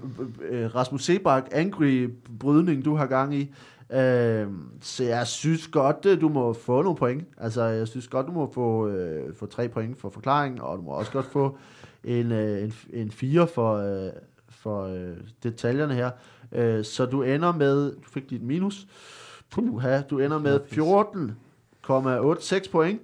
[0.49, 2.09] øh, Rasmus Sebak angry
[2.39, 3.53] brydning, du har gang i.
[3.93, 4.47] Øh,
[4.81, 7.23] så jeg synes godt, øh, du må få nogle point.
[7.37, 10.83] Altså, jeg synes godt, du må få, øh, få tre point for forklaringen, og du
[10.83, 11.57] må også godt få
[12.03, 13.75] en, øh, en, en 4 for,
[14.05, 14.11] øh,
[14.49, 16.11] for øh, detaljerne her.
[16.51, 18.87] Øh, så du ender med, du fik dit minus,
[19.51, 20.59] Puha, du ender med
[22.65, 23.01] 14,86 point.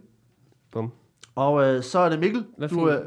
[0.71, 0.91] Bum.
[1.35, 2.45] Og øh, så er det Mikkel.
[2.57, 3.01] Hvad Du, øh,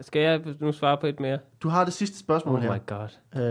[0.00, 1.38] Skal jeg nu svare på et mere?
[1.62, 2.74] du har det sidste spørgsmål Oh her.
[2.74, 3.08] my god.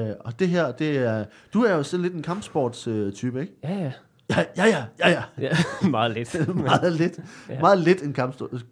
[0.10, 1.26] Øh, og det her, det er...
[1.54, 3.54] Du er jo sådan lidt en kampsports-type, øh, type, ikke?
[3.64, 3.92] Ja, ja.
[4.30, 5.24] Ja, ja, ja, ja, ja.
[5.42, 5.56] ja
[5.90, 6.48] meget lidt.
[6.56, 7.20] meget lidt.
[7.50, 7.60] Ja.
[7.60, 8.14] Meget lidt en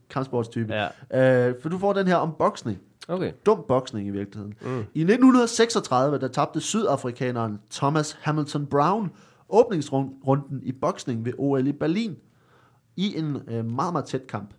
[0.10, 0.74] kampsportstype.
[1.12, 1.48] ja.
[1.50, 2.80] Øh, for du får den her om boksning.
[3.08, 3.32] Okay.
[3.46, 4.54] Dum boksning i virkeligheden.
[4.62, 4.86] Mm.
[4.94, 9.12] I 1936, der tabte sydafrikaneren Thomas Hamilton Brown
[9.50, 12.16] åbningsrunden i boksning ved OL i Berlin
[12.96, 14.50] i en øh, meget, meget tæt kamp.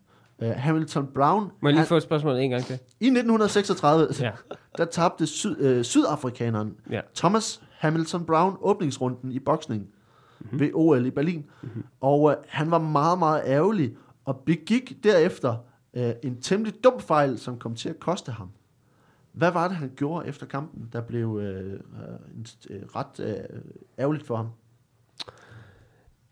[0.43, 2.79] Øh, Hamilton Brown, Må jeg lige han, få et spørgsmål en gang til?
[3.01, 4.31] i 1936, Ja.
[4.79, 7.01] der tabte syd, øh, sydafrikaneren Ja.
[7.15, 10.49] Thomas Hamilton Brown åbningsrunden i boksning Mhm.
[10.51, 10.61] mm-hmm.
[10.61, 11.45] ved OL i Berlin.
[11.63, 11.85] Mm-hmm.
[12.01, 13.95] Og øh, han var meget, meget ærgerlig
[14.25, 15.57] og begik derefter
[15.97, 18.51] øh, en temmelig dum fejl, som kom til at koste ham.
[19.33, 21.79] Hvad var det, han gjorde efter kampen, der blev øh, øh,
[22.35, 23.61] en, øh, ret øh,
[23.99, 24.49] ærgerligt for ham?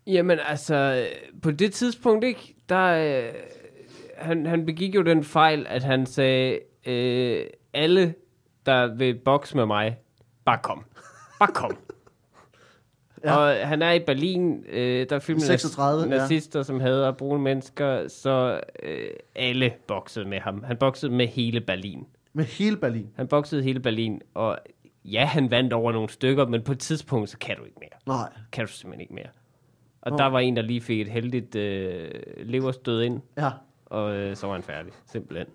[0.06, 1.06] Jamen altså,
[1.42, 3.34] på det tidspunkt ikke, der, øh,
[4.16, 8.14] han, han begik jo den fejl, at han sagde, øh, alle,
[8.66, 9.98] der vil bokse med mig,
[10.44, 10.84] bare kom.
[11.38, 11.76] Bare kom.
[13.24, 13.32] Ja.
[13.32, 13.60] ja.
[13.60, 16.08] Og han er i Berlin, øh, der er filmet 36, ja.
[16.08, 20.64] nazister, som hader brune mennesker, så øh, alle boksede med ham.
[20.64, 22.06] Han boksede med hele Berlin.
[22.32, 23.10] Med hele Berlin.
[23.16, 24.58] Han boksede hele Berlin, og
[25.04, 28.16] ja, han vandt over nogle stykker, men på et tidspunkt, så kan du ikke mere
[28.16, 29.28] Nej, kan du simpelthen ikke mere.
[30.02, 30.16] Og Nå.
[30.16, 33.50] der var en, der lige fik et heldigt øh, leverstød ind, ja.
[33.86, 35.46] og øh, så var han færdig, simpelthen.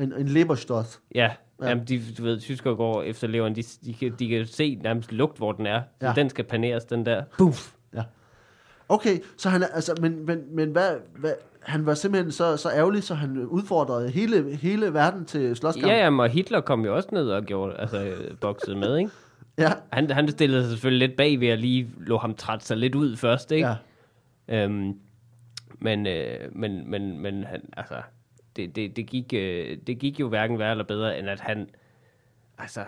[0.00, 1.00] En, en Leberstoss.
[1.14, 1.64] Ja, Ja.
[1.64, 1.68] ja.
[1.68, 5.12] Jamen, de, du ved, tyskere går efter leveren, de, de, kan, de kan se nærmest
[5.12, 5.80] lugt, hvor den er.
[5.80, 6.06] Så Ja.
[6.08, 6.12] ja.
[6.14, 7.22] den skal paneres, den der.
[7.38, 7.72] Buff!
[8.88, 12.70] Okay, så han er, altså, men, men, men hvad, hvad, han var simpelthen så, så
[12.70, 15.86] ærgerlig, så han udfordrede hele, hele verden til slåskamp.
[15.86, 19.10] Ja, jamen, og Hitler kom jo også ned og gjorde, altså, boksede med, ikke?
[19.58, 19.72] ja.
[19.92, 22.94] Han, han stillede sig selvfølgelig lidt bag ved at lige lå ham træt sig lidt
[22.94, 23.68] ud først, ikke?
[24.48, 24.64] ja.
[24.64, 24.98] Øhm,
[25.78, 27.94] men, øh, men, men, men han, altså,
[28.56, 31.70] det, det, det, gik, øh, det gik jo hverken værre eller bedre, end at han,
[32.58, 32.84] altså,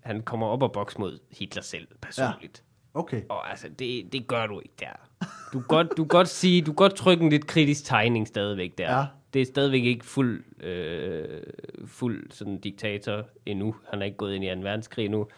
[0.00, 2.64] han kommer op og boks mod Hitler selv, personligt.
[2.94, 3.22] Okay.
[3.28, 5.26] Og altså, det, det gør du ikke der.
[5.52, 8.98] du kan godt, du godt sige, du godt trykke en lidt kritisk tegning stadigvæk der.
[8.98, 9.04] Ja.
[9.34, 11.42] Det er stadigvæk ikke fuld, øh,
[11.86, 13.74] fuld sådan diktator endnu.
[13.90, 14.60] Han er ikke gået ind i 2.
[14.60, 15.28] verdenskrig endnu.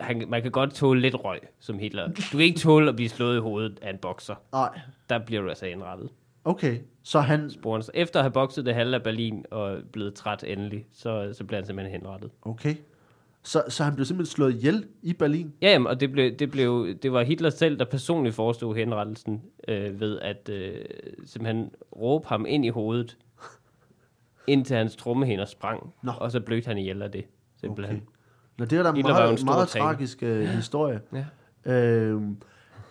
[0.00, 2.06] Han, man kan godt tåle lidt røg som Hitler.
[2.08, 4.34] Du kan ikke tåle at blive slået i hovedet af en bokser.
[4.52, 4.80] Nej.
[5.08, 6.10] Der bliver du altså indrettet.
[6.44, 7.50] Okay, så han...
[7.50, 7.82] Sporen.
[7.94, 11.60] Efter at have bokset det halve af Berlin og blevet træt endelig, så, så bliver
[11.60, 12.30] han simpelthen henrettet.
[12.42, 12.74] Okay.
[13.42, 15.52] Så, så han blev simpelthen slået ihjel i Berlin?
[15.62, 19.42] Ja, jamen, og det, blev, det, blev, det var Hitler selv, der personligt forestod henrettelsen
[19.68, 20.84] øh, ved at øh,
[21.24, 23.16] simpelthen råbe ham ind i hovedet,
[24.46, 26.12] indtil hans trommehinder sprang, Nå.
[26.12, 27.24] og så blødte han ihjel af det,
[27.60, 27.96] simpelthen.
[27.96, 28.06] Okay.
[28.58, 31.00] Nå, det er da en Hitler var jo en meget, meget tragisk øh, historie.
[31.12, 31.24] Ja.
[31.72, 32.36] Øhm,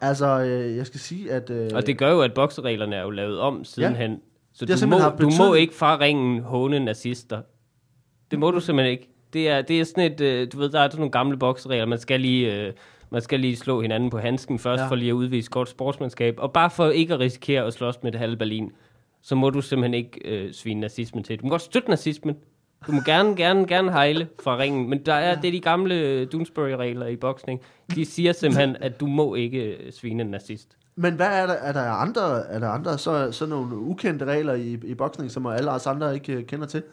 [0.01, 1.49] altså, øh, jeg skal sige, at...
[1.49, 4.19] Øh, Og det gør jo, at boksereglerne er jo lavet om sidenhen.
[4.53, 7.41] Så Det har du må, du må ikke fra ringen håne nazister.
[8.31, 9.09] Det må du simpelthen ikke.
[9.33, 11.85] Det er, det er sådan et, øh, du ved, der er sådan nogle gamle bokseregler.
[11.85, 12.73] Man skal lige, øh,
[13.09, 14.83] man skal lige slå hinanden på handsken først, Ja.
[14.83, 14.89] ja.
[14.89, 16.35] for lige at udvise godt sportsmandskab.
[16.37, 18.71] Og bare for ikke at risikere at slås med det halve Berlin,
[19.21, 21.39] så må du simpelthen ikke øh, svine nazismen til.
[21.39, 22.35] Du må godt støtte nazismen.
[22.87, 24.89] Du må gerne, gerne, gerne hejle fra ringen.
[24.89, 27.61] Men der er, det er de gamle Doonesbury-regler i boksning.
[27.95, 30.77] De siger simpelthen, at du må ikke øh, svine en nazist.
[30.95, 31.53] Men hvad er der?
[31.53, 35.45] Er der andre, er der andre så, så nogle ukendte regler i, i boksning, som
[35.45, 36.83] alle os andre ikke øh, kender til?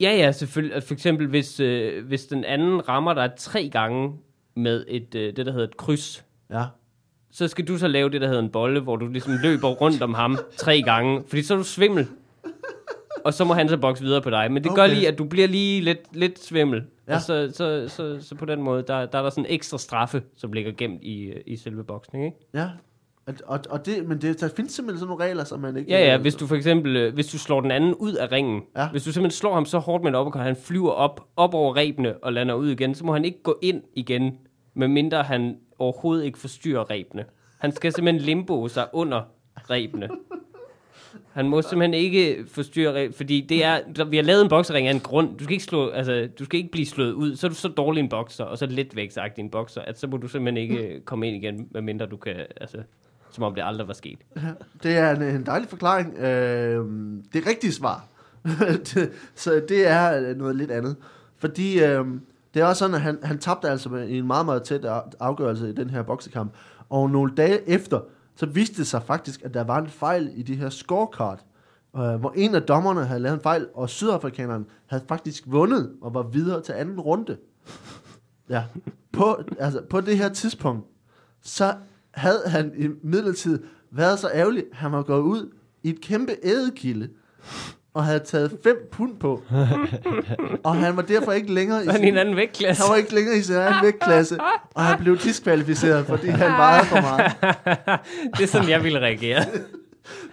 [0.00, 0.82] Ja, ja, selvfølgelig.
[0.82, 4.12] For eksempel, hvis, øh, hvis den anden rammer dig tre gange
[4.56, 6.64] med et, øh, det, der hedder et kryds, Ja.
[7.32, 10.02] så skal du så lave det, der hedder en bolle, hvor du ligesom løber rundt
[10.02, 12.06] om ham tre gange, fordi så er du svimmel.
[13.24, 14.52] Og så må han så bokse videre på dig.
[14.52, 14.82] Men det okay.
[14.82, 16.84] gør lige, at du bliver lige lidt, lidt svimmel.
[17.08, 17.14] Ja.
[17.14, 19.78] Og så, så, så, så på den måde, der, der er der sådan en ekstra
[19.78, 22.36] straffe, som ligger gemt i, i selve boksning, ikke?
[22.54, 22.68] Ja.
[23.46, 25.90] Og, og det, men det, der findes simpelthen sådan nogle regler, som man ikke...
[25.90, 28.62] Ja, ja, hvis du for eksempel, øh, hvis du slår den anden ud af ringen,
[28.76, 28.88] ja.
[28.88, 31.76] hvis du simpelthen slår ham så hårdt med en uppercut, han flyver op, op over
[31.76, 34.38] rebene og lander ud igen, så må han ikke gå ind igen,
[34.74, 37.24] medmindre han overhovedet ikke forstyrrer rebene.
[37.58, 39.22] Han skal simpelthen limbo sig under
[39.56, 40.08] rebene.
[41.38, 44.86] Han må simpelthen ikke forstyrre reb, fordi det er, der, vi har lavet en boksering
[44.86, 45.38] af en grund.
[45.38, 47.36] Du skal ikke, slå, altså, du skal ikke blive slået ud.
[47.36, 50.06] Så er du så dårlig en bokser, og så lidt vægtsagtig en bokser, at så
[50.06, 52.78] må du simpelthen ikke øh, komme ind igen, medmindre du kan, altså,
[53.30, 54.18] som om det aldrig var sket.
[54.82, 56.18] Det er en, en dejlig forklaring.
[56.18, 56.84] Øh,
[57.32, 58.04] det rigtige svar.
[59.34, 60.96] så det er øh, noget lidt andet.
[61.36, 62.04] Fordi øh,
[62.54, 64.86] det er også sådan, at han, han tabte altså i en meget, meget tæt
[65.20, 66.52] afgørelse i den her boksekamp.
[66.88, 68.00] Og nogle dage efter,
[68.38, 71.44] så viste det sig faktisk, at der var en fejl i det her scorecard.
[71.96, 76.14] Øh, hvor en af dommerne havde lavet en fejl, og sydafrikaneren havde faktisk vundet og
[76.14, 77.36] var videre til anden runde.
[78.48, 78.64] Ja.
[79.12, 80.86] På, altså, på det her tidspunkt,
[81.42, 81.74] så
[82.10, 86.32] havde han i midlertid været så ærgerlig, at han var gået ud i et kæmpe
[86.42, 87.08] ædekilde,
[87.98, 89.42] og havde taget 5 pund på.
[90.64, 92.82] og han var derfor ikke længere i han sin, en anden vægtklasse.
[92.82, 94.38] han var ikke længere i sin egen vægtklasse,
[94.74, 97.32] og han blev diskvalificeret, fordi han vejede for meget.
[98.36, 99.44] Det er sådan, jeg ville reagere.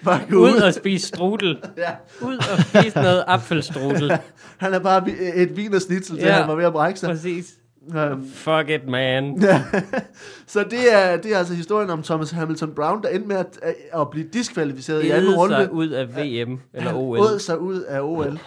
[0.03, 0.61] Bare gå Ud ud.
[0.61, 1.57] og spise strudel.
[1.77, 1.89] Ja.
[2.21, 4.17] Ud og spise noget apfelstrudel.
[4.57, 6.31] Han er bare et vinersnitzel, til Ja.
[6.33, 7.09] han var ved at brække sig.
[7.09, 7.53] Præcis.
[7.95, 9.41] Øhm, Fuck it, man.
[10.47, 13.59] så det er, det er altså historien om Thomas Hamilton Brown, der endte med at,
[13.93, 15.55] at blive diskvalificeret i anden runde.
[15.55, 17.19] sig ud af VM eller Han OL.
[17.19, 18.39] åd sig ud af OL.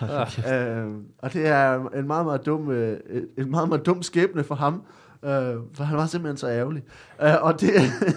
[0.53, 0.87] øh,
[1.19, 2.99] og det er en meget, meget dum, øh,
[3.39, 4.83] en meget, meget dum skæbne for ham.
[5.25, 5.31] Øh,
[5.75, 6.83] for han var simpelthen så ærgerlig.
[7.23, 7.71] Øh, og det,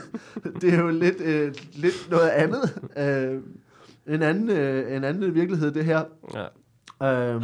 [0.61, 2.79] det er jo lidt, øh, lidt noget andet.
[2.97, 3.39] Øh,
[4.15, 6.01] en, anden øh, en anden virkelighed, det her.
[7.01, 7.33] Ja.
[7.33, 7.43] Øh,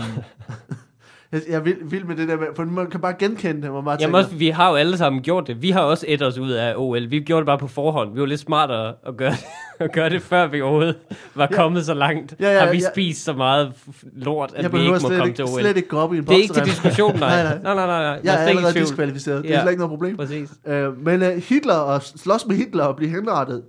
[1.32, 3.71] jeg, jeg er vild, vild med det der, med, for man kan bare genkende det.
[3.73, 5.61] Man bare Jamen tænker, også, vi har jo alle sammen gjort det.
[5.61, 7.09] Vi har også et os ud af OL.
[7.11, 8.13] Vi gjorde det bare på forhånd.
[8.13, 9.45] Vi var lidt smartere at gøre det,
[9.86, 10.95] at gøre det før vi overhovedet
[11.36, 11.55] var Ja.
[11.55, 12.36] kommet så langt.
[12.39, 12.89] Ja, ja, har vi ja.
[12.93, 13.71] spist så meget
[14.13, 15.59] lort, at jeg vi ikke må komme ikke, til OL.
[15.61, 17.43] slet ikke gå op i en Det er ikke til diskussion, nej.
[17.43, 17.73] Nej, nej.
[17.75, 18.19] nej, nej.
[18.23, 19.43] Jeg er allerede diskvalificeret.
[19.43, 20.17] Det er slet ikke noget problem.
[20.17, 20.49] Præcis.
[20.67, 23.63] Øh, men uh, Hitler og slås med Hitler og blive henrettet,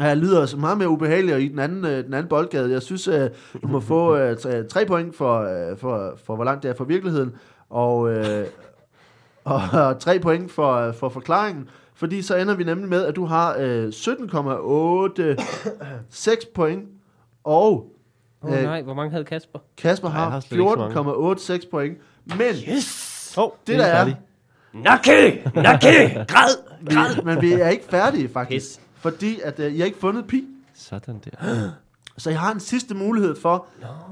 [0.00, 2.72] uh, lyder så meget mere ubehageligt og i den anden, uh, den anden boldgade.
[2.72, 3.14] Jeg synes, uh,
[3.62, 6.84] du må få uh, tre, tre point for, for, for, hvor langt det er fra
[6.84, 7.34] virkeligheden,
[7.70, 7.98] og,
[9.44, 11.68] og, og tre point for, for forklaringen.
[11.94, 16.84] Fordi så ender vi nemlig med, at du har uh, 17,86 point,
[17.44, 17.90] og
[18.42, 19.58] Åh oh, Øh, nej, hvor mange havde Kasper?
[19.76, 21.98] Kasper har har slet ikke så 14,86 point.
[22.24, 23.34] Men Yes!
[23.38, 24.10] Oh, det der er,
[24.72, 25.50] Nakke!
[25.54, 26.14] Nakke!
[26.32, 26.56] Græd!
[26.80, 28.66] vi, men vi er ikke færdige faktisk.
[28.66, 28.80] Pis.
[29.00, 30.46] Fordi at, uh, I har ikke fundet pi.
[30.74, 31.70] Sådan der.
[32.18, 33.66] Så jeg har en sidste mulighed for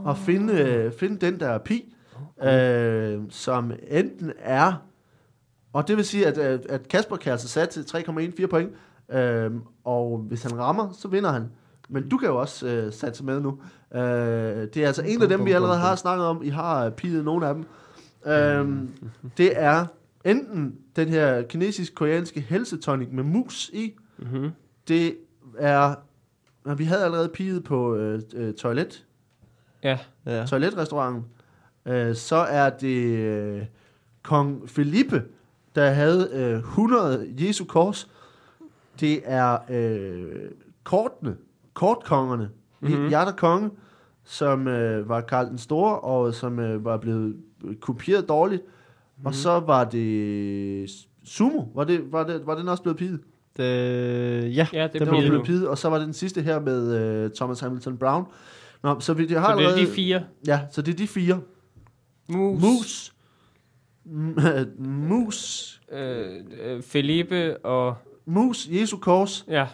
[0.08, 1.94] at finde, øh, finde den der pi,
[2.42, 4.72] øh, som enten er,
[5.72, 8.70] og det vil sige, at, øh, at Kasper kan altså sætte til 3,14 point,
[9.10, 9.50] øh,
[9.84, 11.50] og hvis han rammer, så vinder han.
[11.88, 13.58] Men du kan jo også øh, satse med nu.
[13.94, 16.42] Øh, det er altså en af dem, vi allerede har snakket om.
[16.42, 17.64] I har øh, piget nogle af dem.
[18.26, 18.88] Øh,
[19.36, 19.86] det er
[20.24, 24.50] enten den her kinesisk-koreanske helsetonic med mus i, Mm-hmm.
[24.88, 25.16] Det
[25.58, 25.94] er...
[26.76, 29.06] Vi havde allerede piget på øh, øh, toilet,
[29.82, 29.98] Ja.
[30.26, 30.46] Ja.
[30.46, 31.24] toiletrestauranten.
[31.86, 33.62] Øh, så er det øh,
[34.22, 35.22] kong Felipe,
[35.74, 38.10] der havde øh, 100 Jesu kors.
[39.00, 40.50] Det er øh,
[40.84, 41.36] kortene,
[41.74, 42.92] kortkongerne, Mhm.
[42.92, 43.36] mm-hmm.
[43.36, 43.70] Konge,
[44.24, 47.36] som øh, var Karl den Store, og som øh, var blevet
[47.80, 48.62] kopieret dårligt.
[48.62, 49.26] Mm-hmm.
[49.26, 50.90] Og så var det
[51.24, 53.20] Sumo, var det, var det, var den også blevet piget?
[53.58, 56.96] Det, ja, Ja, det den blev piget, og så var det den sidste her med
[56.96, 58.24] øh, Thomas Hamilton Brown.
[58.82, 60.22] Nå, så vi det har Så det er allerede, de fire.
[60.46, 61.40] Ja, så det er de fire.
[62.28, 62.62] Mus.
[62.62, 63.12] Mus.
[64.06, 65.80] M- Mus.
[65.92, 66.26] Øh,
[66.64, 67.94] øh, Felipe og...
[68.26, 69.66] Mus, Jesu kors, Ja.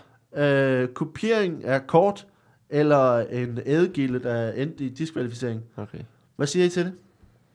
[0.82, 2.26] øh, kopiering af kort,
[2.70, 5.62] eller en ædegilde, der endte i diskvalificering.
[5.76, 5.98] Okay.
[6.36, 6.92] Hvad siger I til det?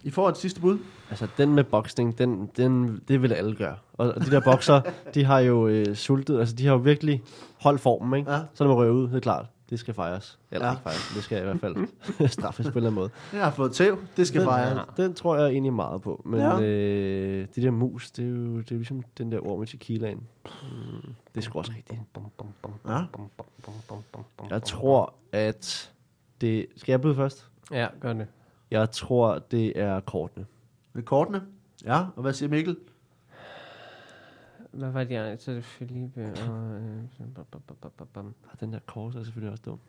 [0.04, 0.80] I får et sidste bud.
[1.10, 3.76] Altså, den med boksning, den, den, det vil alle gøre.
[3.94, 4.82] Og, og de der bokser,
[5.16, 7.24] de har jo øh, sultet, altså de har jo virkelig
[7.62, 8.32] holdt formen, ikke?
[8.32, 8.40] Ja.
[8.54, 10.40] Så når man rører ud, det er klart, det skal fejres.
[10.52, 10.72] Eller Ja.
[10.72, 11.76] ikke fejres, det skal i hvert fald
[12.28, 13.10] straffes på en eller anden måde.
[13.34, 13.98] Jeg har fået tæv.
[14.18, 14.80] Det skal fejres.
[14.98, 16.22] Den, den tror jeg egentlig meget på.
[16.26, 16.60] Men Ja.
[16.62, 19.68] øh, det der mus, det er jo det er jo ligesom den der ord med
[19.68, 20.18] tequilaen.
[20.46, 20.50] Mm,
[21.36, 22.00] det er sgu også rigtigt.
[22.88, 23.02] Ja.
[24.50, 25.92] Jeg tror, at
[26.42, 26.66] det...
[26.78, 27.48] Skal jeg byde først?
[27.72, 28.28] Ja, gør det.
[28.72, 30.46] Jeg tror, det er kortene.
[30.94, 31.42] Med kortene.
[31.86, 32.78] Ja, og hvad siger Mikkel?
[34.72, 35.40] Hvad var det, jeg...
[35.40, 36.74] Så er det Felipe og...
[36.76, 37.04] Øh,
[37.36, 38.36] bam, bam, bam, bam, bam, bam.
[38.52, 39.80] Og den der kors er selvfølgelig også dum.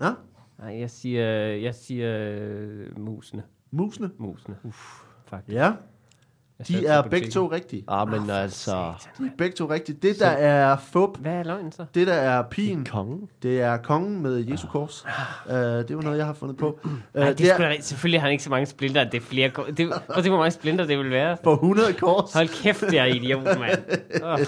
[0.00, 0.14] Ja,
[0.58, 1.26] Nej, jeg siger...
[1.54, 2.18] Jeg siger...
[2.30, 3.42] Øh, musene.
[3.70, 4.10] musene.
[4.18, 4.56] Musene.
[4.64, 5.02] Uff.
[5.24, 5.54] Faktisk.
[5.54, 5.72] Ja,
[6.68, 7.34] de er begge det.
[7.34, 7.84] to rigtige.
[7.88, 8.92] Ah, men altså...
[9.18, 9.98] De er begge to rigtige.
[10.02, 11.84] Det, der er fup, Hvad er løgn så?
[11.94, 13.28] det, der er pigen, Kongen?
[13.42, 15.04] det er kongen med Jesu kors.
[15.46, 16.78] Uh, det var noget, jeg har fundet på.
[16.84, 16.90] Uh,
[17.22, 17.86] Ej, det er, sgu da rigtigt.
[17.86, 19.50] Selvfølgelig har han ikke så mange splinter, det er flere...
[19.76, 21.36] Det, at se, hvor mange splinter det vil være.
[21.44, 22.32] på 100 kors.
[22.32, 23.78] Hold kæft, det er idiot, mand.
[24.24, 24.38] Oh,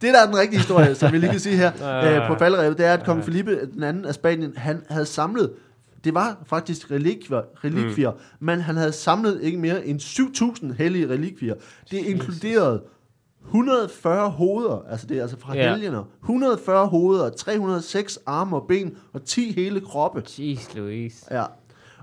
[0.00, 1.72] Det, der er den rigtige historie, som vi lige kan sige her
[2.02, 2.16] Ah.
[2.16, 5.50] øh, på falderevet, det er, at kong Felipe, den anden af Spanien, han havde samlet,
[6.04, 8.18] det var faktisk relikvier, relikvier mm.
[8.40, 11.54] men han havde samlet ikke mere end 7.000 hellige relikvier.
[11.90, 12.82] Det inkluderede
[13.46, 15.70] 140 hoveder, altså det er altså fra Ja.
[15.70, 20.22] helgener, 140 hoveder, 306 arme og ben og 10 hele kroppe.
[20.38, 21.26] jeez, Louise.
[21.30, 21.44] Ja.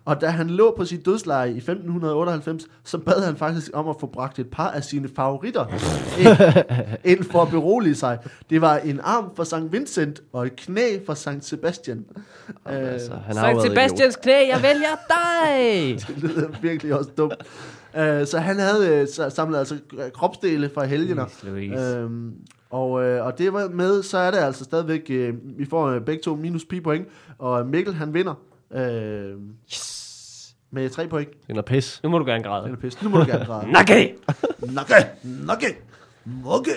[0.06, 3.95] Og da han lå på sit dødsleje i 1598, så bad han faktisk om at
[3.99, 5.66] få bragt et par af sine favoritter
[6.20, 6.38] ind,
[7.18, 8.18] ind for at berolige sig.
[8.49, 11.97] Det var en arm for Sankt Vincent og et knæ for Sankt Sebastian.
[11.97, 15.97] Øh, Altså, været Sebastians knæ, jeg vælger dig!
[16.08, 17.34] det lyder virkelig også dumt.
[17.97, 19.76] Øh, så han havde øh, så- samlet altså
[20.14, 21.26] kropsdele fra helgener.
[22.04, 22.32] Øhm,
[22.70, 26.02] og, øh, og det var med, så er det altså stadigvæk, øh, vi får øh,
[26.02, 27.08] begge to minus pi point,
[27.39, 28.34] og Mikkel han vinder
[28.76, 29.34] øh,
[29.72, 30.56] Yes.
[30.72, 31.30] med tre point.
[31.48, 32.00] Den er pis.
[32.04, 32.70] Nu må du gerne græde.
[32.72, 33.04] er pisse.
[33.04, 33.72] Nu må du gerne græde.
[33.78, 34.16] Nakke!
[34.74, 34.94] Nakke,
[35.48, 35.66] nakke,
[36.26, 36.72] nakke.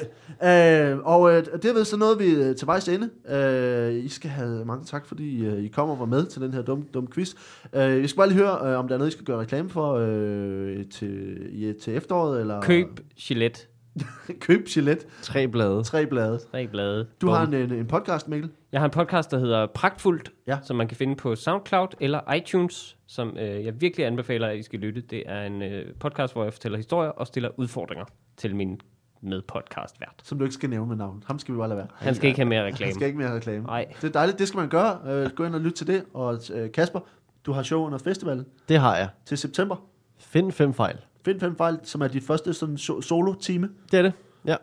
[0.44, 3.10] Øh, og øh, derved så nåede vi øh, til vejs ende.
[3.28, 6.54] Øh, I skal have mange tak, fordi øh, I kom og var med til den
[6.54, 7.34] her dumme dum quiz.
[7.74, 9.70] Øh, jeg skal bare lige høre, øh, om der er noget, I skal gøre reklame
[9.70, 12.40] for øh, til, ja, til efteråret.
[12.40, 13.60] Eller Køb Gillette.
[14.40, 15.06] Køb Gillette.
[15.22, 15.82] Tre blade.
[15.84, 16.38] Tre blade.
[16.52, 17.06] Tre blade.
[17.20, 17.34] Du Bum.
[17.34, 18.50] har en, en, en podcast, Mikkel.
[18.72, 20.58] Jeg har en podcast, der hedder Pragtfuldt, Ja.
[20.62, 24.62] som man kan finde på SoundCloud eller iTunes, som øh, jeg virkelig anbefaler, at I
[24.62, 25.00] skal lytte.
[25.00, 28.04] Det er en øh, podcast, hvor jeg fortæller historier og stiller udfordringer
[28.36, 28.80] til min
[29.22, 30.14] medpodcast-vært.
[30.22, 31.22] Som du ikke skal nævne med navn.
[31.26, 31.86] Ham skal vi bare lade være.
[31.94, 32.92] Han skal ikke have mere Han reklame.
[32.92, 33.64] skal ikke mere reklame.
[33.66, 33.86] Nej.
[34.02, 34.98] Det er dejligt, det skal man gøre.
[35.06, 36.04] Øh, gå ind og lytte til det.
[36.14, 37.00] Og øh, Kasper,
[37.46, 39.08] du har show under festivalen Det har jeg.
[39.26, 39.76] til september.
[40.18, 40.96] Find fem fejl.
[41.24, 43.68] Find fem fejl, som er de første sådan so- solo-time.
[43.90, 44.12] Det er det.
[44.46, 44.56] Ja.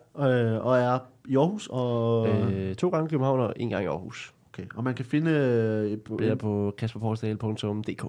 [0.55, 1.67] øh, og er i Aarhus.
[1.71, 2.75] Og, øh.
[2.75, 4.33] To gange i København og en gang i Aarhus.
[4.53, 4.63] okay.
[4.75, 5.31] og man kan finde...
[5.31, 8.03] Øh, på- Det er på kasperporsdale.dk.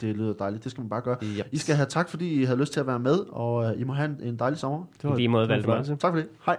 [0.00, 1.16] det lyder dejligt, det skal man bare gøre.
[1.22, 1.46] Yep.
[1.52, 3.84] I skal have tak, fordi I havde lyst til at være med, og øh, I
[3.84, 4.84] må have en, en dejlig sommer.
[5.02, 5.82] Det var, I lige måde, Valdemar.
[5.82, 6.28] Tak for det.
[6.46, 6.56] Hej.